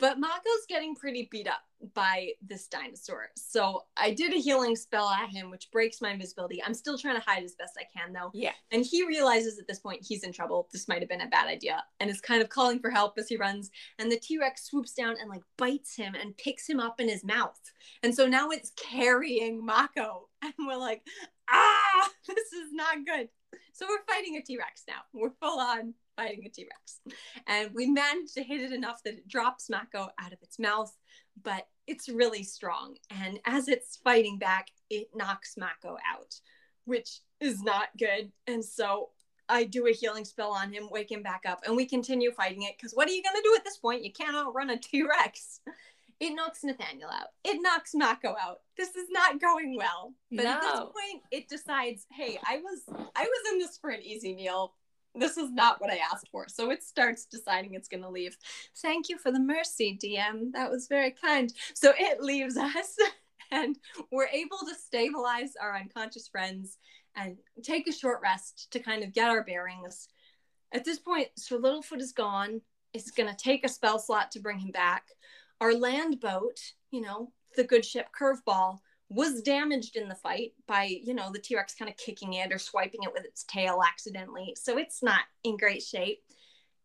[0.00, 1.60] But Mako's getting pretty beat up
[1.94, 3.28] by this dinosaur.
[3.36, 6.62] So I did a healing spell at him, which breaks my invisibility.
[6.62, 8.30] I'm still trying to hide as best I can, though.
[8.32, 8.52] Yeah.
[8.72, 10.68] And he realizes at this point he's in trouble.
[10.72, 11.84] This might have been a bad idea.
[12.00, 13.70] And is kind of calling for help as he runs.
[13.98, 17.08] And the T Rex swoops down and like bites him and picks him up in
[17.08, 17.60] his mouth.
[18.02, 20.28] And so now it's carrying Mako.
[20.42, 21.02] And we're like,
[21.50, 21.79] ah,
[22.26, 23.28] this is not good.
[23.72, 25.02] So we're fighting a T Rex now.
[25.12, 27.00] We're full on fighting a T Rex.
[27.46, 30.94] And we managed to hit it enough that it drops Mako out of its mouth,
[31.42, 32.96] but it's really strong.
[33.10, 36.34] And as it's fighting back, it knocks Mako out,
[36.84, 38.30] which is not good.
[38.46, 39.10] And so
[39.48, 42.62] I do a healing spell on him, wake him back up, and we continue fighting
[42.62, 42.74] it.
[42.78, 44.04] Because what are you going to do at this point?
[44.04, 45.60] You can't outrun a T Rex.
[46.20, 47.28] It knocks Nathaniel out.
[47.44, 48.58] It knocks Mako out.
[48.76, 50.12] This is not going well.
[50.30, 52.82] But at this point, it decides, hey, I was
[53.16, 54.74] I was in this for an easy meal.
[55.14, 56.46] This is not what I asked for.
[56.48, 58.36] So it starts deciding it's going to leave.
[58.80, 60.52] Thank you for the mercy, DM.
[60.52, 61.52] That was very kind.
[61.74, 62.96] So it leaves us,
[63.50, 63.76] and
[64.12, 66.76] we're able to stabilize our unconscious friends
[67.16, 70.08] and take a short rest to kind of get our bearings.
[70.72, 72.60] At this point, Sir Littlefoot is gone.
[72.92, 75.04] It's going to take a spell slot to bring him back.
[75.60, 76.58] Our land boat,
[76.90, 81.38] you know, the good ship Curveball, was damaged in the fight by, you know, the
[81.40, 84.56] T Rex kind of kicking it or swiping it with its tail accidentally.
[84.56, 86.22] So it's not in great shape.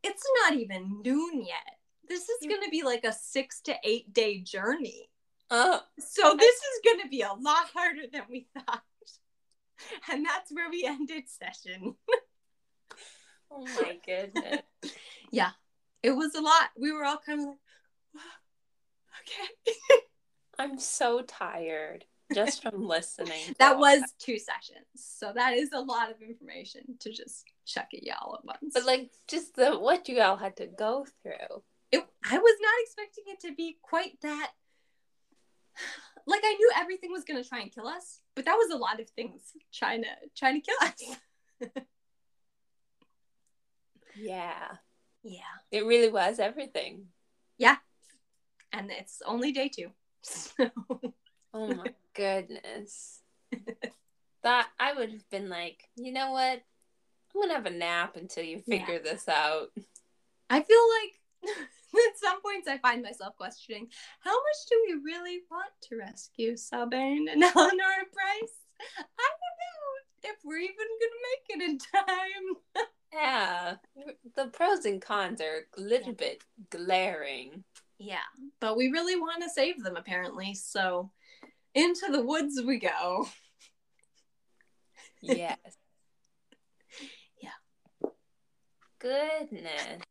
[0.03, 1.77] It's not even noon yet.
[2.07, 5.09] This is going to be like a six to eight day journey.
[5.51, 8.81] Oh, So this is going to be a lot harder than we thought.
[10.09, 11.95] And that's where we ended session.
[13.51, 14.61] oh my goodness.
[15.31, 15.51] Yeah.
[16.01, 16.69] It was a lot.
[16.79, 17.57] We were all kind of like,
[19.21, 19.77] okay.
[20.59, 23.55] I'm so tired just from listening.
[23.59, 24.85] That was two sessions.
[24.95, 28.73] So that is a lot of information to just chuck at y'all at once.
[28.73, 31.63] But like just the what you all had to go through.
[31.91, 34.51] it, I was not expecting it to be quite that.
[36.27, 38.99] Like I knew everything was gonna try and kill us, but that was a lot
[38.99, 39.41] of things
[39.73, 41.73] trying to trying to kill us.
[44.17, 44.77] Yeah.
[45.23, 45.41] Yeah,
[45.71, 47.07] It really was everything.
[48.77, 49.89] And it's only day two.
[50.23, 50.69] So,
[51.53, 53.21] Oh my goodness.
[54.43, 56.61] That I would have been like, you know what?
[57.33, 58.79] I'm gonna have a nap until you Yeah.
[58.79, 59.69] figure this out.
[60.49, 61.53] I feel like
[61.95, 63.87] at some points I find myself questioning
[64.19, 68.55] how much do we really want to rescue Sabine and Eleanor Price?
[68.97, 72.87] I don't know if we're even gonna make it in time.
[73.13, 73.75] Yeah.
[74.35, 76.13] The pros and cons are a little Yeah.
[76.17, 77.63] bit glaring.
[77.97, 78.17] Yeah,
[78.59, 81.11] but we really want to save them apparently, so
[81.73, 83.27] into the woods we go.
[85.21, 85.57] Yes.
[87.41, 87.49] Yeah.
[88.99, 90.01] Goodness.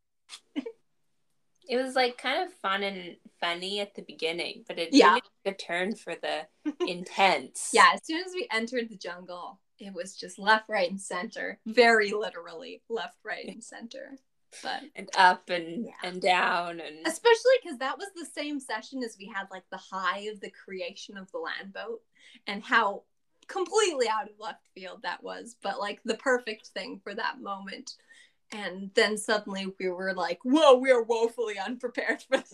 [1.67, 5.15] It was like kind of fun and funny at the beginning, but it Yeah.
[5.15, 6.47] took a turn for the
[6.85, 7.69] intense.
[7.73, 11.59] Yeah, as soon as we entered the jungle, it was just left, right, and center.
[11.65, 14.17] Very literally left, right, and center.
[14.63, 15.93] But And up and Yeah.
[16.03, 19.77] and down and especially because that was the same session as we had like the
[19.77, 22.01] high of the creation of the land boat
[22.47, 23.03] and how
[23.47, 27.93] completely out of left field that was, but like the perfect thing for that moment.
[28.51, 32.53] And then suddenly we were like, whoa, we are woefully unprepared for this.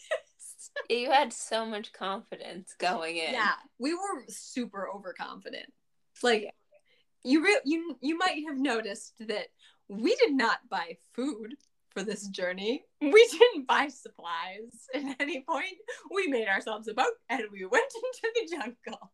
[0.89, 3.33] you had so much confidence going in.
[3.33, 5.71] yeah, we were super overconfident.
[6.23, 6.53] Like
[7.23, 9.47] you re- you you might have noticed that
[9.87, 11.55] we did not buy food
[11.93, 12.83] for this journey.
[13.01, 15.77] We didn't buy supplies at any point.
[16.13, 17.91] We made ourselves a boat and we went
[18.23, 19.11] into the jungle.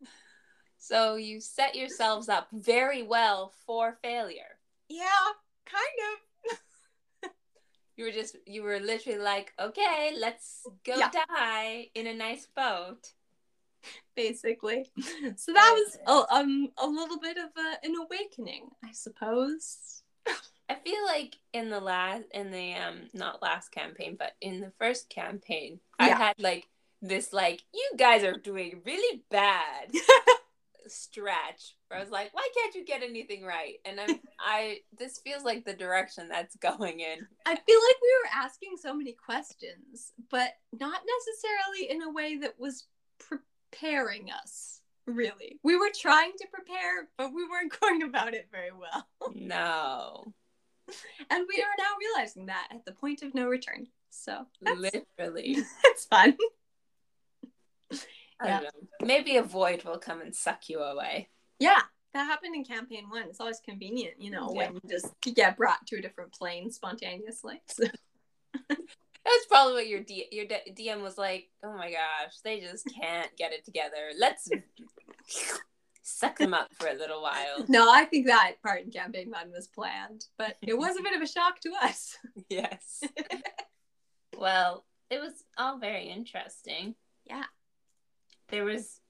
[0.77, 4.59] So you set yourselves up very well for failure.
[4.89, 5.25] Yeah,
[5.65, 6.59] kind of.
[7.97, 11.09] You were just you were literally like, okay, let's go Yeah.
[11.35, 13.13] die in a nice boat.
[14.15, 14.85] Basically,
[15.35, 20.03] so that was a, um a little bit of a, an awakening, I suppose.
[20.69, 24.71] I feel like in the last in the um not last campaign, but in the
[24.79, 26.67] first campaign, I had like
[27.01, 29.91] this like you guys are doing really bad
[30.87, 33.75] stretch where I was like, why can't you get anything right?
[33.85, 37.27] And I'm I this feels like the direction that's going in.
[37.45, 42.37] I feel like we were asking so many questions, but not necessarily in a way
[42.37, 42.85] that was
[43.19, 45.59] preparing us, really.
[45.63, 49.07] We were trying to prepare, but we weren't going about it very well.
[49.33, 50.33] No.
[51.29, 53.87] And we are now realizing that at the point of no return.
[54.09, 55.57] So that's, Literally.
[55.85, 56.37] it's fun.
[58.43, 58.61] Know.
[59.01, 61.29] Maybe a void will come and suck you away.
[61.59, 61.81] Yeah,
[62.13, 63.23] that happened in campaign one.
[63.23, 64.69] It's always convenient, you know, Yeah.
[64.71, 67.61] when you just get brought to a different plane spontaneously.
[67.73, 67.83] So,
[68.69, 71.49] That's probably what your D- your D- DM was like.
[71.61, 74.11] Oh my gosh, they just can't get it together.
[74.17, 74.47] Let's
[76.07, 77.65] suck them up for a little while.
[77.67, 81.15] No, I think that part in campaign one was planned, but it was a bit
[81.15, 82.17] of a shock to us.
[82.49, 83.03] Yes.
[84.37, 86.95] well, it was all very interesting.
[87.25, 87.43] Yeah.
[88.49, 89.01] There was,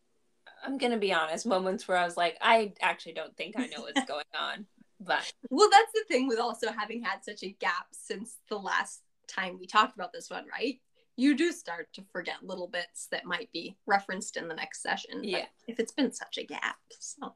[0.65, 3.81] I'm gonna be honest, moments where I was like, I actually don't think I know
[3.81, 4.65] what's going on.
[4.99, 9.01] But Well, that's the thing with also having had such a gap since the last
[9.27, 10.79] time we talked about this one, right?
[11.17, 15.23] You do start to forget little bits that might be referenced in the next session.
[15.23, 15.45] Yeah.
[15.67, 16.77] If it's been such a gap.
[16.99, 17.33] So,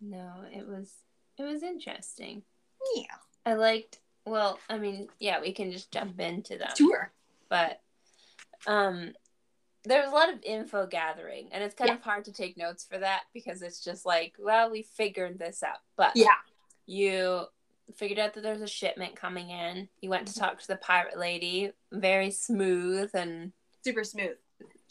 [0.00, 0.92] no, it was
[1.38, 2.42] it was interesting.
[2.94, 3.04] yeah.
[3.44, 3.98] I liked.
[4.24, 6.70] Well, I mean, yeah, we can just jump into them.
[6.76, 7.12] Sure.
[7.48, 7.80] but
[8.66, 9.12] um
[9.84, 11.94] there was a lot of info gathering and it's kind Yeah.
[11.94, 15.62] of hard to take notes for that because it's just like well we figured this
[15.62, 16.34] out but Yeah.
[16.86, 17.44] you
[17.94, 21.18] figured out that there's a shipment coming in you went to talk to the pirate
[21.18, 23.52] lady very smooth and
[23.84, 24.36] Super smooth.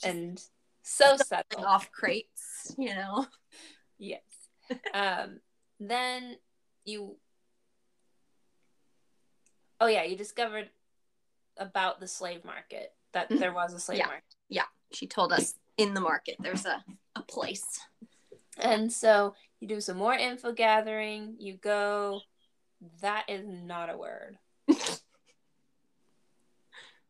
[0.04, 0.42] and
[0.84, 3.26] so subtle Off crates, you know.
[3.98, 4.22] yes
[4.94, 5.40] um
[5.80, 6.38] then
[6.86, 7.18] you
[9.82, 10.70] oh yeah you discovered
[11.58, 13.40] about the slave market that Mhm.
[13.40, 14.08] there was a slave Yeah.
[14.08, 16.84] market Yeah, She told us in the market there's a,
[17.16, 17.80] a place.
[18.58, 22.22] And so you do some more info gathering, you go,
[23.02, 24.38] that is not a word.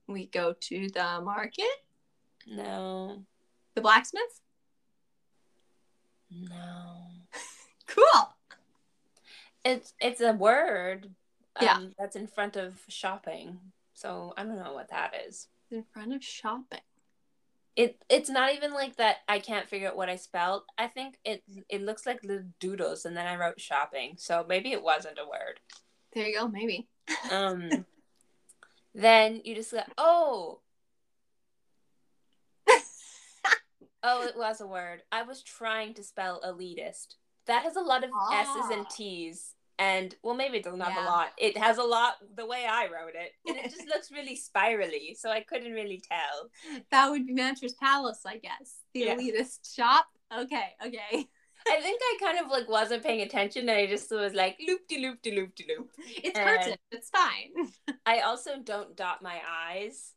[0.08, 1.66] We go to the market,
[2.46, 3.24] No.
[3.74, 4.42] the blacksmith.
[6.32, 7.08] No.
[7.88, 8.34] Cool.
[9.64, 11.06] It's it's a word
[11.56, 11.80] um, Yeah.
[11.98, 13.60] that's in front of shopping.
[13.94, 15.48] So I don't know what that is.
[15.72, 16.80] In front of shopping.
[17.76, 20.64] It it's not even like that I can't figure out what I spelled.
[20.78, 24.16] I think it it looks like little doodles and then I wrote shopping.
[24.18, 25.60] So maybe it wasn't a word.
[26.14, 26.88] There you go, maybe.
[27.32, 27.70] Um
[28.96, 30.62] then you just go, "Oh,
[34.08, 35.02] Oh, it was a word.
[35.12, 37.16] I was trying to spell elitist.
[37.48, 38.90] That has a lot of S's and Ah.
[38.96, 39.55] T's.
[39.78, 41.04] And, well, maybe it doesn't have Yeah.
[41.06, 41.32] a lot.
[41.38, 43.34] It has a lot the way I wrote it.
[43.48, 45.16] And it just looks really spirally.
[45.20, 46.50] So I couldn't really tell.
[46.92, 48.80] that would be Mattress Palace, I guess.
[48.94, 49.16] The Yeah.
[49.16, 50.08] elitist shop.
[50.34, 51.28] Okay, okay.
[51.68, 53.62] I think I kind of like wasn't paying attention.
[53.68, 55.90] And I just was like, loop de loop de loop de loop.
[55.98, 56.76] It's curtain.
[56.92, 57.72] It's fine.
[58.06, 60.14] I also don't dot my I's,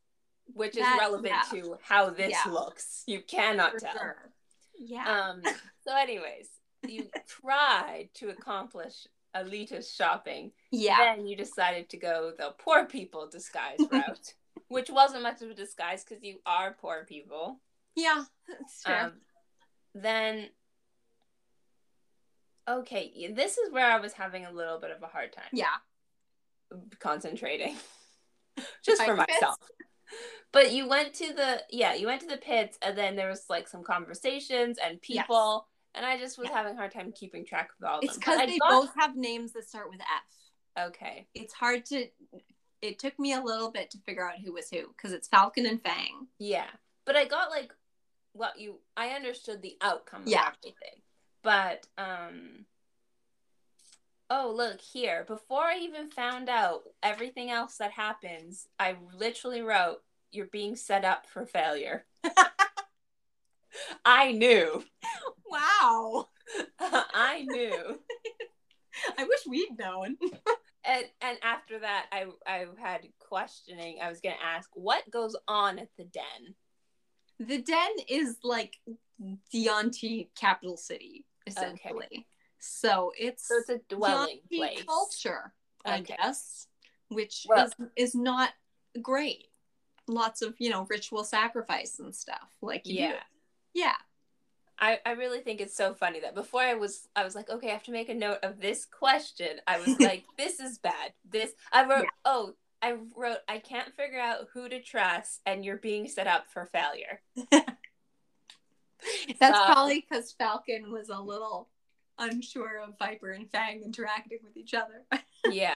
[0.52, 1.60] which is relevant yeah.
[1.60, 3.02] to how this looks.
[3.06, 3.92] You cannot For tell.
[3.92, 4.30] sure.
[4.78, 5.06] Yeah.
[5.30, 5.42] Um,
[5.86, 6.48] so, anyways,
[6.86, 9.06] you tried to accomplish
[9.36, 10.52] elitist shopping.
[10.70, 11.14] yeah.
[11.14, 14.34] Then you decided to go the poor people disguise route,
[14.68, 17.60] which wasn't much of a disguise because you are poor people.
[17.94, 18.24] Yeah.
[18.48, 18.94] That's true.
[18.94, 19.12] Um,
[19.94, 20.48] then,
[22.68, 25.66] okay, this is where I was having a little bit of a hard time yeah.
[26.98, 27.76] concentrating,
[28.84, 29.56] just for myself.
[30.52, 33.44] But you went to the yeah, you went to the pits, and then there was
[33.50, 35.60] like some conversations and Yes.
[35.98, 36.54] And I just was Yeah.
[36.56, 39.16] having a hard time keeping track of all of It's because they got- both have
[39.16, 40.86] names that start with F.
[40.86, 41.26] okay.
[41.34, 42.08] It's hard to.
[42.80, 45.66] It took me a little bit to figure out who was who because it's Falcon
[45.66, 46.28] and Fang.
[46.38, 46.70] Yeah,
[47.04, 47.74] but I got like
[48.32, 50.52] what you I understood the outcome of Yeah.
[50.56, 51.02] everything.
[51.42, 52.66] But um
[54.30, 55.24] Oh, look here.
[55.24, 61.02] Before I even found out everything else that happens, I literally wrote you're being set
[61.04, 62.06] up for failure.
[64.04, 64.84] I knew.
[65.88, 66.28] Wow.
[66.80, 67.98] I knew.
[69.18, 70.16] I wish we'd known.
[70.84, 73.98] And and after that I I had questioning.
[74.02, 76.54] I was going to ask what goes on at the den.
[77.40, 78.78] The Den is like
[79.18, 82.26] the Yuan-ti capital city, essentially.
[82.58, 84.84] So it's So it's a dwelling Yuan-ti place.
[84.86, 85.52] culture,
[85.84, 86.16] I Okay.
[86.16, 86.68] guess,
[87.08, 88.54] which Well- is is not
[89.02, 89.48] great.
[90.06, 92.48] Lots of you know ritual sacrifice and stuff.
[92.62, 93.12] Like you.
[93.74, 93.96] Yeah.
[94.80, 97.70] I, I really think it's so funny that before I was I was like, okay,
[97.70, 99.60] I have to make a note of this question.
[99.66, 101.12] I was like, this is bad.
[101.28, 102.10] This I wrote Yeah.
[102.24, 106.46] oh, I wrote I can't figure out who to trust and you're being set up
[106.48, 107.20] for failure.
[109.40, 111.68] that's probably because Falcon was a little
[112.18, 115.04] unsure of Viper and Fang interacting with each other.
[115.50, 115.74] yeah.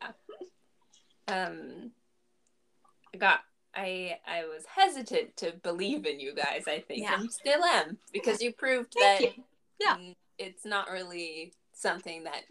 [1.28, 1.90] Um
[3.14, 3.40] I got
[3.74, 7.02] I I was hesitant to believe in you guys, I think.
[7.02, 7.20] Yeah.
[7.20, 9.30] And still am because you proved that you.
[9.80, 9.96] Yeah.
[10.38, 12.44] it's not really something that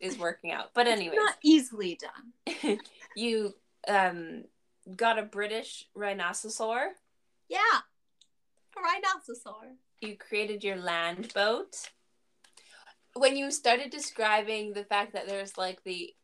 [0.00, 0.70] is working out.
[0.74, 2.78] But anyway, not easily done.
[3.16, 3.54] you
[3.88, 4.44] um
[4.94, 6.60] got a British rhinoceros.
[7.48, 7.58] Yeah,
[8.76, 9.76] a rhinoceros.
[10.00, 11.90] You created your land boat.
[13.14, 16.14] When you started describing the fact that there's like the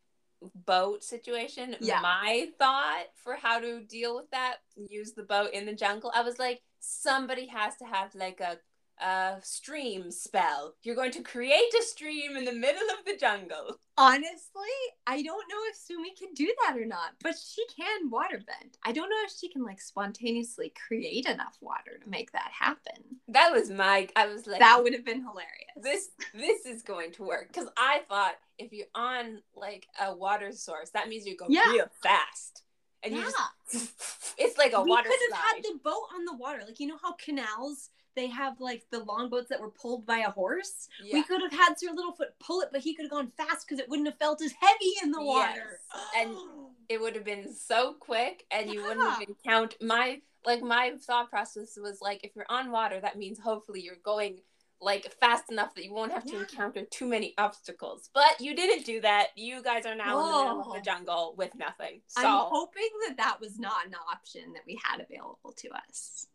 [0.67, 2.01] boat situation, Yeah.
[2.01, 6.23] my thought for how to deal with that, use the boat in the jungle, I
[6.23, 8.59] was like, somebody has to have like a
[9.01, 10.75] a stream spell.
[10.83, 13.79] You're going to create a stream in the middle of the jungle.
[13.99, 14.73] Honestly,
[15.07, 18.75] I don't know if Sumi can do that or not, but she can waterbend.
[18.85, 22.95] I don't know if she can like spontaneously create enough water to make that happen.
[23.29, 24.09] That was my.
[24.17, 25.73] I was like, that would have been hilarious.
[25.77, 30.53] this this is going to work because I thought if you're on like a water
[30.53, 31.71] source, that means you go Yeah.
[31.71, 32.63] real fast,
[33.03, 33.31] and you yeah.
[33.73, 35.55] just it's like a we water could have slide.
[35.57, 36.63] had the boat on the water.
[36.67, 40.31] Like you know how canals they have like the longboats that were pulled by a
[40.31, 40.89] horse.
[41.03, 41.15] yeah.
[41.15, 43.79] We could have had Sir Littlefoot pull it, but he could have gone fast because
[43.81, 45.81] it wouldn't have felt as heavy in the water.
[45.95, 46.37] Yes, and
[46.89, 49.27] it would have been so quick and you wouldn't have Yeah.
[49.29, 53.81] encountered my like my thought process was like if you're on water that means hopefully
[53.81, 54.41] you're going
[54.81, 56.41] like fast enough that you won't have to Yeah.
[56.41, 60.39] encounter too many obstacles but you didn't do that you guys are now in the
[60.39, 64.53] middle of the jungle with nothing so I'm hoping that that was not an option
[64.55, 66.27] that we had available to us.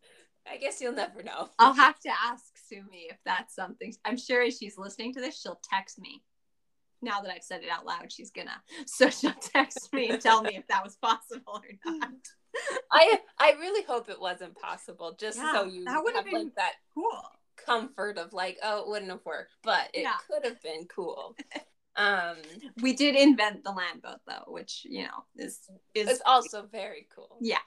[0.50, 3.94] I guess you'll never know I'll have to ask Sumi if that's something.
[4.04, 6.22] I'm sure as she's listening to this, she'll text me.
[7.00, 8.60] Now that I've said it out loud, she's gonna.
[8.86, 11.62] So she'll text me and tell me if that was possible or
[11.98, 12.08] not.
[12.90, 16.32] i i really hope it wasn't possible just Yeah, so you that would have have
[16.32, 17.22] been- like that Cool.
[17.56, 20.14] comfort of like oh it wouldn't have worked but it Yeah.
[20.28, 21.36] could have been cool
[21.96, 22.36] um
[22.82, 25.60] We did invent the land boat though, which you know is
[25.94, 27.58] is also very cool yeah.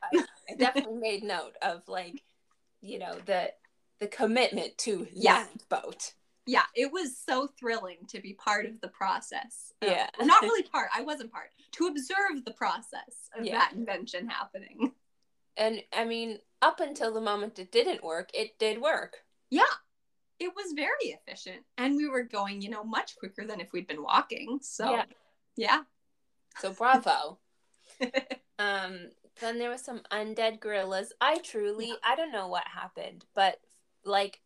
[0.49, 2.21] I definitely made note of like,
[2.81, 3.53] you know, the
[3.99, 5.33] the commitment to Yeah.
[5.35, 6.13] land boat.
[6.47, 9.71] Yeah, it was so thrilling to be part of the process.
[9.81, 10.09] of- Yeah.
[10.19, 10.89] or not really part.
[10.93, 11.51] I wasn't part.
[11.73, 13.59] To observe the process of Yeah.
[13.59, 14.93] that invention happening.
[15.57, 19.17] And I mean, up until the moment it didn't work, it did work.
[19.49, 19.63] Yeah.
[20.39, 21.65] It was very efficient.
[21.77, 24.59] And we were going, you know, much quicker than if we'd been walking.
[24.63, 25.05] So, Yeah.
[25.57, 25.83] yeah.
[26.59, 27.37] So bravo.
[28.59, 31.13] um, then there was some undead gorillas.
[31.21, 33.59] I truly, I don't know what happened, but
[34.05, 34.41] like,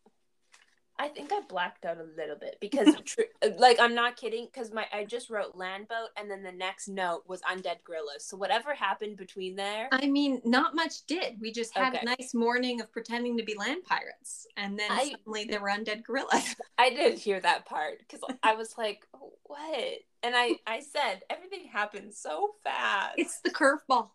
[0.98, 3.24] I think I blacked out a little bit because, tr-
[3.58, 4.46] like, I'm not kidding.
[4.46, 8.26] Because my I just wrote land boat, and then the next note was undead gorillas.
[8.26, 11.36] So whatever happened between there, I mean, not much did.
[11.42, 12.00] We just had Okay.
[12.02, 14.48] a nice morning of pretending to be land pirates.
[14.56, 16.56] And then I- suddenly there were undead gorillas.
[16.78, 19.06] I did hear that part because I was like,
[19.44, 23.16] "What?" And I I said everything happened so fast.
[23.18, 24.12] it's the curveball,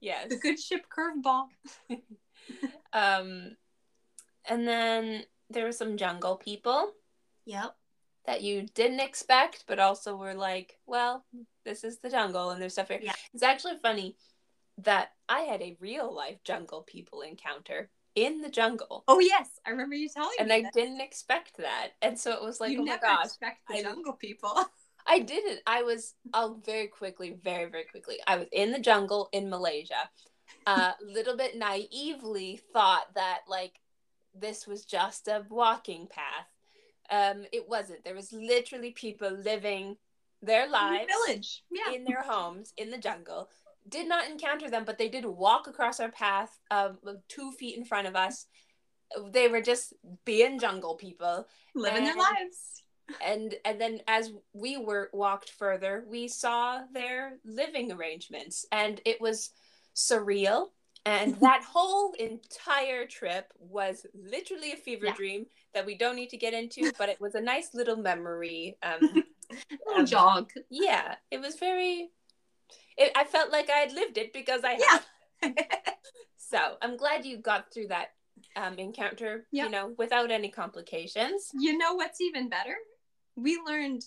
[0.00, 0.28] yes.
[0.28, 1.46] the good ship curveball.
[2.92, 3.56] Um,
[4.48, 6.92] and then there were some jungle people
[7.44, 7.76] Yep.
[8.26, 11.24] that you didn't expect, but also were like, "Well,
[11.64, 13.12] this is the jungle, and there's stuff here." Yeah.
[13.34, 14.16] It's actually funny
[14.78, 19.04] that I had a real life jungle people encounter in the jungle.
[19.08, 19.60] Oh, yes.
[19.66, 20.72] I remember you telling And me And I that.
[20.74, 21.90] didn't expect that.
[22.02, 23.26] And so it was like, you oh my gosh.
[23.26, 24.54] expect the I- jungle people.
[25.08, 25.60] I didn't.
[25.66, 28.16] I was I'll very quickly, very, very quickly.
[28.26, 30.10] I was in the jungle in Malaysia.
[30.66, 33.80] A uh, little bit naively thought that like
[34.38, 36.46] this was just a walking path.
[37.10, 38.04] Um, it wasn't.
[38.04, 39.96] There was literally people living
[40.42, 41.62] their In lives the village.
[41.70, 41.94] Yeah.
[41.94, 43.48] in their homes in the jungle.
[43.88, 46.98] Did not encounter them, but they did walk across our path of
[47.28, 48.46] two feet in front of us.
[49.32, 49.94] They were just
[50.26, 52.82] being jungle people Living their lives.
[53.24, 59.20] And and then as we were walked further we saw their living arrangements and it
[59.20, 59.50] was
[59.94, 60.68] surreal
[61.06, 65.12] and that whole entire trip was literally a fever Yeah.
[65.14, 68.76] dream that we don't need to get into but it was a nice little memory
[68.82, 69.22] um
[69.86, 70.50] Little um, jog.
[70.70, 72.10] yeah it was very
[72.96, 74.98] it, i felt like i had lived it because i Yeah.
[75.42, 75.54] had
[76.36, 78.08] so i'm glad you got through that
[78.56, 79.64] um encounter Yeah.
[79.64, 82.76] you know without any complications you know what's even better?
[83.38, 84.04] We learned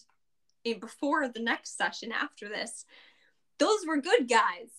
[0.63, 2.85] in, before the next session after this,
[3.57, 4.71] those were good guys.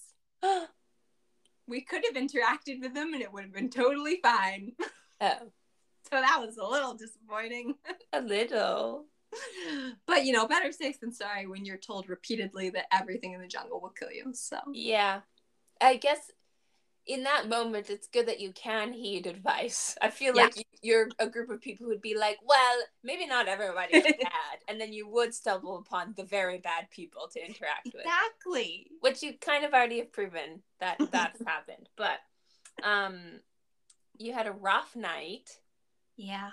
[1.68, 4.72] We could have interacted with them and it would have been totally fine.
[5.20, 5.52] oh
[6.10, 7.74] So that was a little disappointing.
[8.12, 9.06] a little
[10.06, 13.46] But you know, better safe than sorry when you're told repeatedly that everything in the
[13.46, 14.34] jungle will kill you.
[14.34, 15.20] So Yeah.
[15.80, 16.30] I guess
[17.06, 19.96] in that moment, it's good that you can heed advice.
[20.00, 20.42] I feel Yeah.
[20.44, 24.58] like you're a group of people who'd be like, well, maybe not everybody is bad.
[24.68, 28.86] And then you would stumble upon the very bad people to interact with, exactly.
[29.00, 31.88] which you kind of already have proven that that's happened.
[31.96, 32.18] But
[32.84, 33.40] um,
[34.16, 35.50] you had a rough night.
[36.16, 36.50] Yeah.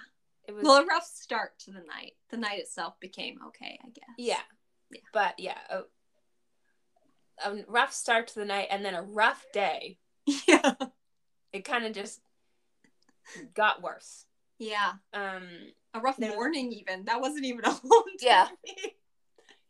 [0.48, 2.14] It was, Well, a rough start to the night.
[2.32, 4.16] The night itself became okay, I guess.
[4.18, 4.38] yeah.
[4.92, 5.02] Yeah.
[5.14, 5.82] But yeah, a,
[7.48, 10.00] a rough start to the night and then a rough day.
[10.48, 10.74] Yeah.
[11.52, 12.22] It kind of just
[13.54, 14.26] got worse.
[14.60, 14.94] Yeah.
[15.14, 15.48] Um,
[15.94, 17.06] A rough morning, even.
[17.06, 18.48] That wasn't even a whole Yeah.
[18.66, 18.96] day.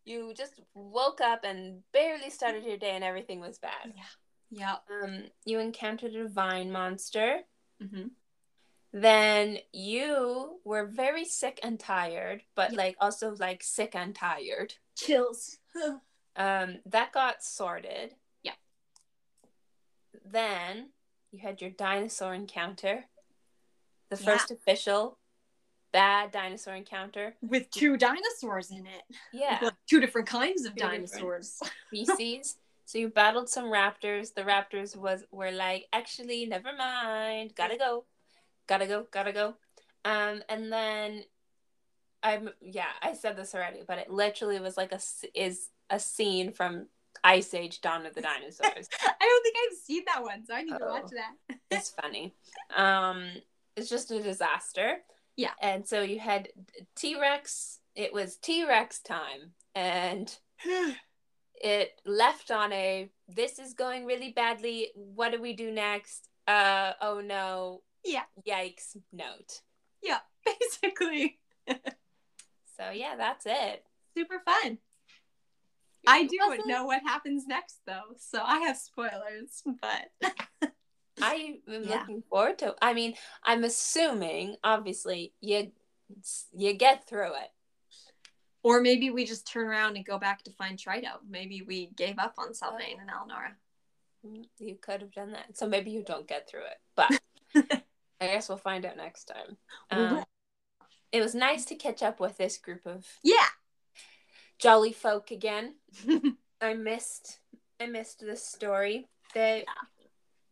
[0.05, 3.93] you just woke up and barely started your day and everything was bad.
[3.95, 4.03] Yeah.
[4.51, 4.76] Yeah.
[5.03, 7.41] Um, you encountered a vine monster.
[7.82, 8.07] Mm-hmm.
[8.91, 12.78] Then you were very sick and tired, but Yeah.
[12.78, 14.74] like also like sick and tired.
[14.97, 15.57] Chills.
[16.36, 18.16] Um, that got sorted.
[20.32, 20.89] Then
[21.32, 23.05] you had your dinosaur encounter,
[24.09, 24.25] the Yeah.
[24.25, 25.17] first official
[25.91, 27.36] bad dinosaur encounter.
[27.41, 29.03] With two dinosaurs in it.
[29.34, 31.59] Yeah, Like two different kinds of Two dinosaurs.
[31.88, 32.57] species.
[32.86, 34.34] so you battled some raptors.
[34.34, 37.55] The raptors was were like, actually, never mind.
[37.55, 38.05] Gotta go,
[38.67, 39.55] gotta go, gotta go.
[40.05, 41.23] Um, and then
[42.21, 44.99] I'm yeah, I said this already, but it literally was like a
[45.34, 46.88] is a scene from
[47.24, 48.89] Ice Age: Dawn of the Dinosaurs.
[49.01, 50.89] I don't think I've seen that one, so I need to Oh.
[50.93, 51.57] watch that.
[51.72, 52.34] it's funny.
[52.76, 53.30] Um,
[53.76, 54.97] it's just a disaster.
[55.36, 55.51] Yeah.
[55.61, 56.49] And so you had
[56.95, 57.80] T Rex.
[57.95, 60.36] It was T Rex time, and
[61.61, 64.89] it left on a this is going really badly.
[64.95, 66.28] What do we do next?
[66.47, 67.82] Uh oh no.
[68.05, 68.24] Yeah.
[68.47, 69.61] Yikes note.
[70.01, 71.39] yeah, basically.
[72.78, 73.84] So yeah, that's it.
[74.17, 74.78] Super fun.
[76.07, 80.71] I do Wasn't- know what happens next though, so I have spoilers, but
[81.21, 81.99] I am Yeah.
[81.99, 82.75] looking forward to.
[82.81, 85.71] I mean, I'm assuming obviously you
[86.55, 87.51] you get through it.
[88.63, 91.19] or maybe we just turn around and go back to find Trito.
[91.29, 93.55] Maybe we gave up on Sylvain and Eleonora.
[94.25, 95.55] Mm, You could have done that.
[95.57, 96.79] So maybe you don't get through it.
[96.95, 97.11] But
[98.21, 99.57] I guess we'll find out next time.
[99.91, 100.23] Um,
[101.11, 103.47] it was nice to catch up with this group of Yeah.
[104.60, 105.76] Jolly folk again.
[106.62, 107.39] I missed
[107.80, 109.07] I missed this story.
[109.34, 109.66] They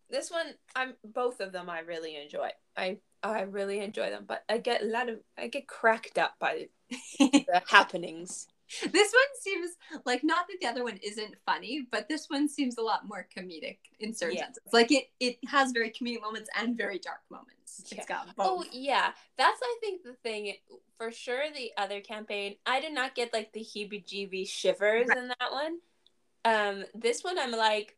[0.10, 2.50] this one I'm both of them I really enjoy.
[2.76, 6.36] I I really enjoy them, but I get a lot of I get cracked up
[6.40, 6.68] by
[7.20, 8.48] the happenings.
[8.92, 9.72] this one seems
[10.06, 13.28] like not that the other one isn't funny, but this one seems a lot more
[13.36, 14.46] comedic in certain Yeah.
[14.46, 14.64] senses.
[14.74, 17.84] Like it it has very comedic moments and very dark moments.
[17.88, 17.98] Yeah.
[17.98, 18.46] It's got both.
[18.48, 20.54] Oh yeah, that's I think the thing
[20.98, 21.44] for sure.
[21.56, 25.78] The other campaign, I did not get like the heebie-jeebie shivers in that one.
[26.44, 27.96] Um, this one I'm like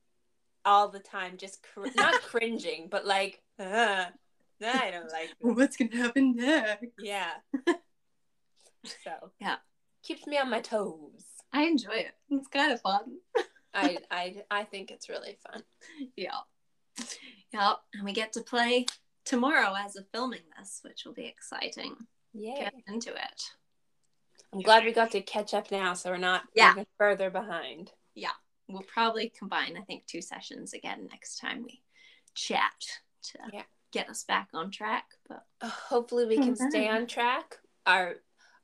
[0.65, 4.05] all the time, just cr- not cringing, but like, uh,
[4.63, 5.29] I don't like.
[5.29, 5.35] This.
[5.39, 6.85] What's gonna happen next?
[6.99, 7.31] Yeah.
[9.03, 9.55] So Yeah.
[10.03, 11.23] Keeps me on my toes.
[11.53, 12.11] I enjoy it.
[12.29, 13.17] It's kind of fun.
[13.73, 15.63] I I I think it's really fun.
[16.15, 16.37] Yeah.
[17.53, 17.73] Yeah.
[17.93, 18.85] And we get to play
[19.25, 21.95] tomorrow as of filming this, which will be exciting.
[22.33, 22.55] Yeah.
[22.65, 23.41] Get into it.
[24.53, 26.71] I'm glad we got to catch up now, so we're not Yeah.
[26.71, 27.91] even further behind.
[28.15, 28.31] Yeah.
[28.67, 31.81] We'll probably combine, I think, two sessions again next time we
[32.35, 32.73] chat
[33.23, 33.63] to Yeah.
[33.91, 35.05] get us back on track.
[35.27, 37.57] But Uh, hopefully we can stay on track.
[37.85, 38.15] Our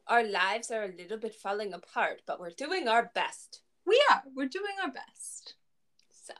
[0.07, 3.61] our lives are a little bit falling apart, but we're doing our best.
[3.85, 4.23] we are.
[4.35, 5.55] We're doing our best.
[6.11, 6.33] So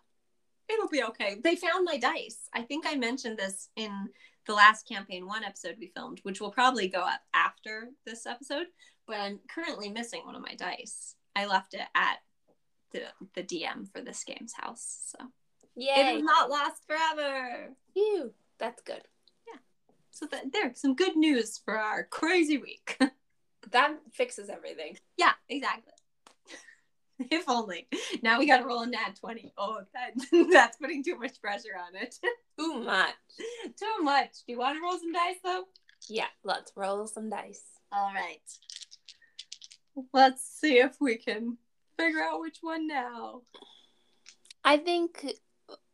[0.70, 1.38] It'll be okay.
[1.44, 2.50] They found my dice.
[2.54, 4.10] I think I mentioned this in
[4.46, 8.68] the last campaign one episode we filmed, which will probably go up after this episode.
[9.08, 11.16] But I'm currently missing one of my dice.
[11.36, 12.18] I left it at
[12.92, 13.02] the
[13.34, 15.14] the DM for this game's house.
[15.18, 15.26] So
[15.76, 16.18] it yay!
[16.18, 17.74] is not lost forever.
[17.94, 19.02] Phew, that's good.
[19.48, 19.60] Yeah.
[20.12, 22.98] So that, there's some good news for our crazy week.
[23.72, 24.98] That fixes everything.
[25.18, 25.94] yeah, exactly.
[27.32, 27.88] if only.
[28.22, 29.54] Now we got to roll a nat 20.
[29.58, 32.16] Oh, that, that's putting too much pressure on it.
[32.58, 33.14] Too much.
[33.78, 34.32] too much.
[34.48, 35.66] Do you want to roll some dice though?
[36.08, 37.64] Yeah, let's roll some dice.
[37.92, 38.40] All right.
[40.14, 41.58] Let's see if we can
[42.00, 43.42] figure out which one now.
[44.64, 45.26] I think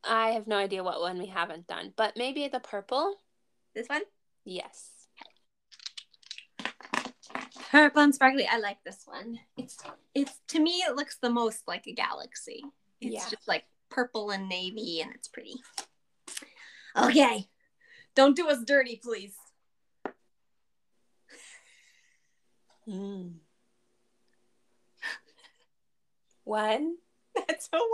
[0.03, 3.15] I have no idea what one we haven't done, but maybe the purple.
[3.73, 4.03] This one?
[4.45, 5.00] Yes.
[7.71, 8.45] Purple and sparkly.
[8.45, 9.39] I like this one.
[9.55, 9.77] It's
[10.13, 12.61] it's to me it looks the most like a galaxy.
[12.99, 13.29] It's Yeah.
[13.29, 15.55] just like purple and navy and it's pretty.
[16.97, 17.47] Okay.
[18.13, 19.35] Don't do us dirty, please.
[22.85, 23.27] Hmm.
[26.43, 26.97] One.
[27.47, 27.85] That's a one.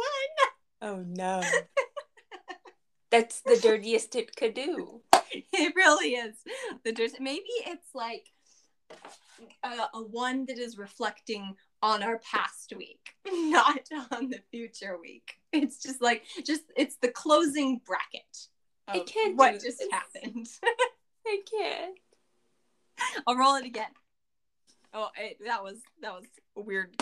[0.81, 1.43] Oh no.
[3.11, 5.01] That's the dirtiest it could do.
[5.31, 6.35] It really is.
[6.83, 7.11] The dirt.
[7.19, 8.31] Maybe it's like
[9.63, 15.33] a, a one that is reflecting on our past week, not on the future week.
[15.51, 18.47] It's just like just it's the closing bracket.
[18.87, 19.87] I of can't What just this.
[19.91, 20.47] happened?
[21.27, 21.97] I can't.
[23.27, 23.91] I'll roll it again.
[24.93, 26.25] Oh, it, that was that was
[26.55, 26.95] a weird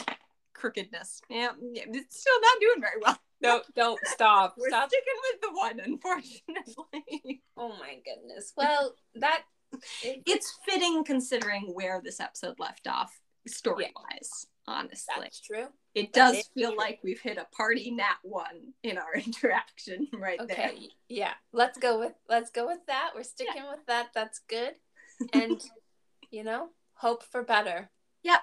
[0.53, 1.21] crookedness.
[1.29, 3.17] Yeah, yeah, it's still not doing very well.
[3.41, 4.55] No, don't stop.
[4.57, 4.89] We're Stop.
[4.89, 7.43] sticking with the one, unfortunately.
[7.57, 8.53] Oh my goodness.
[8.55, 9.43] Well, that
[10.03, 14.47] it's fitting considering where this episode left off story wise.
[14.67, 15.67] Honestly, That's true.
[15.93, 16.77] it that does feel true.
[16.79, 20.71] like we've hit a party nat one in our interaction right there.
[20.71, 20.89] Okay.
[21.07, 21.33] Yeah.
[21.53, 23.11] Let's go with let's go with that.
[23.13, 24.07] We're sticking with that.
[24.15, 24.73] That's good.
[25.33, 25.63] And
[26.31, 27.89] you know, hope for better.
[28.23, 28.39] Yeah.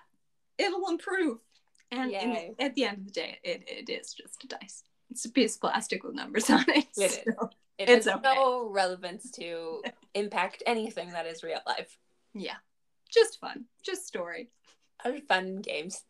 [0.59, 1.39] It'll improve.
[1.91, 4.85] And in- at the end of the day, it, it is just a dice.
[5.11, 6.87] It's a piece of plastic with numbers on it.
[6.97, 7.35] It is.
[7.83, 8.35] It It's has okay.
[8.35, 9.83] no relevance to
[10.15, 11.99] impact anything that is real life.
[12.35, 12.57] yeah.
[13.11, 13.67] Just fun.
[13.83, 14.49] Just story.
[15.05, 16.05] Our fun games.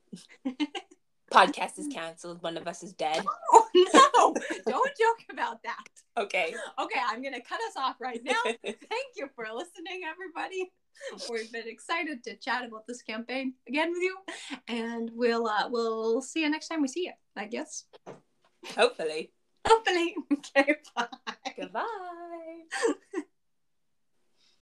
[1.33, 2.43] Podcast is canceled.
[2.43, 3.25] One of us is dead.
[3.55, 4.35] Oh no!
[4.67, 5.85] Don't joke about that.
[6.19, 6.55] Okay.
[6.79, 8.35] Okay, I'm gonna cut us off right now.
[8.45, 10.71] Thank you for listening, everybody.
[11.31, 14.17] We've been excited to chat about this campaign again with you,
[14.69, 17.13] and we'll uh, we'll see you next time we see you.
[17.35, 17.85] I guess.
[18.77, 19.33] Hopefully.
[19.67, 20.15] Hopefully.
[20.33, 20.77] Okay.
[20.95, 21.07] Bye.
[21.57, 22.65] Goodbye.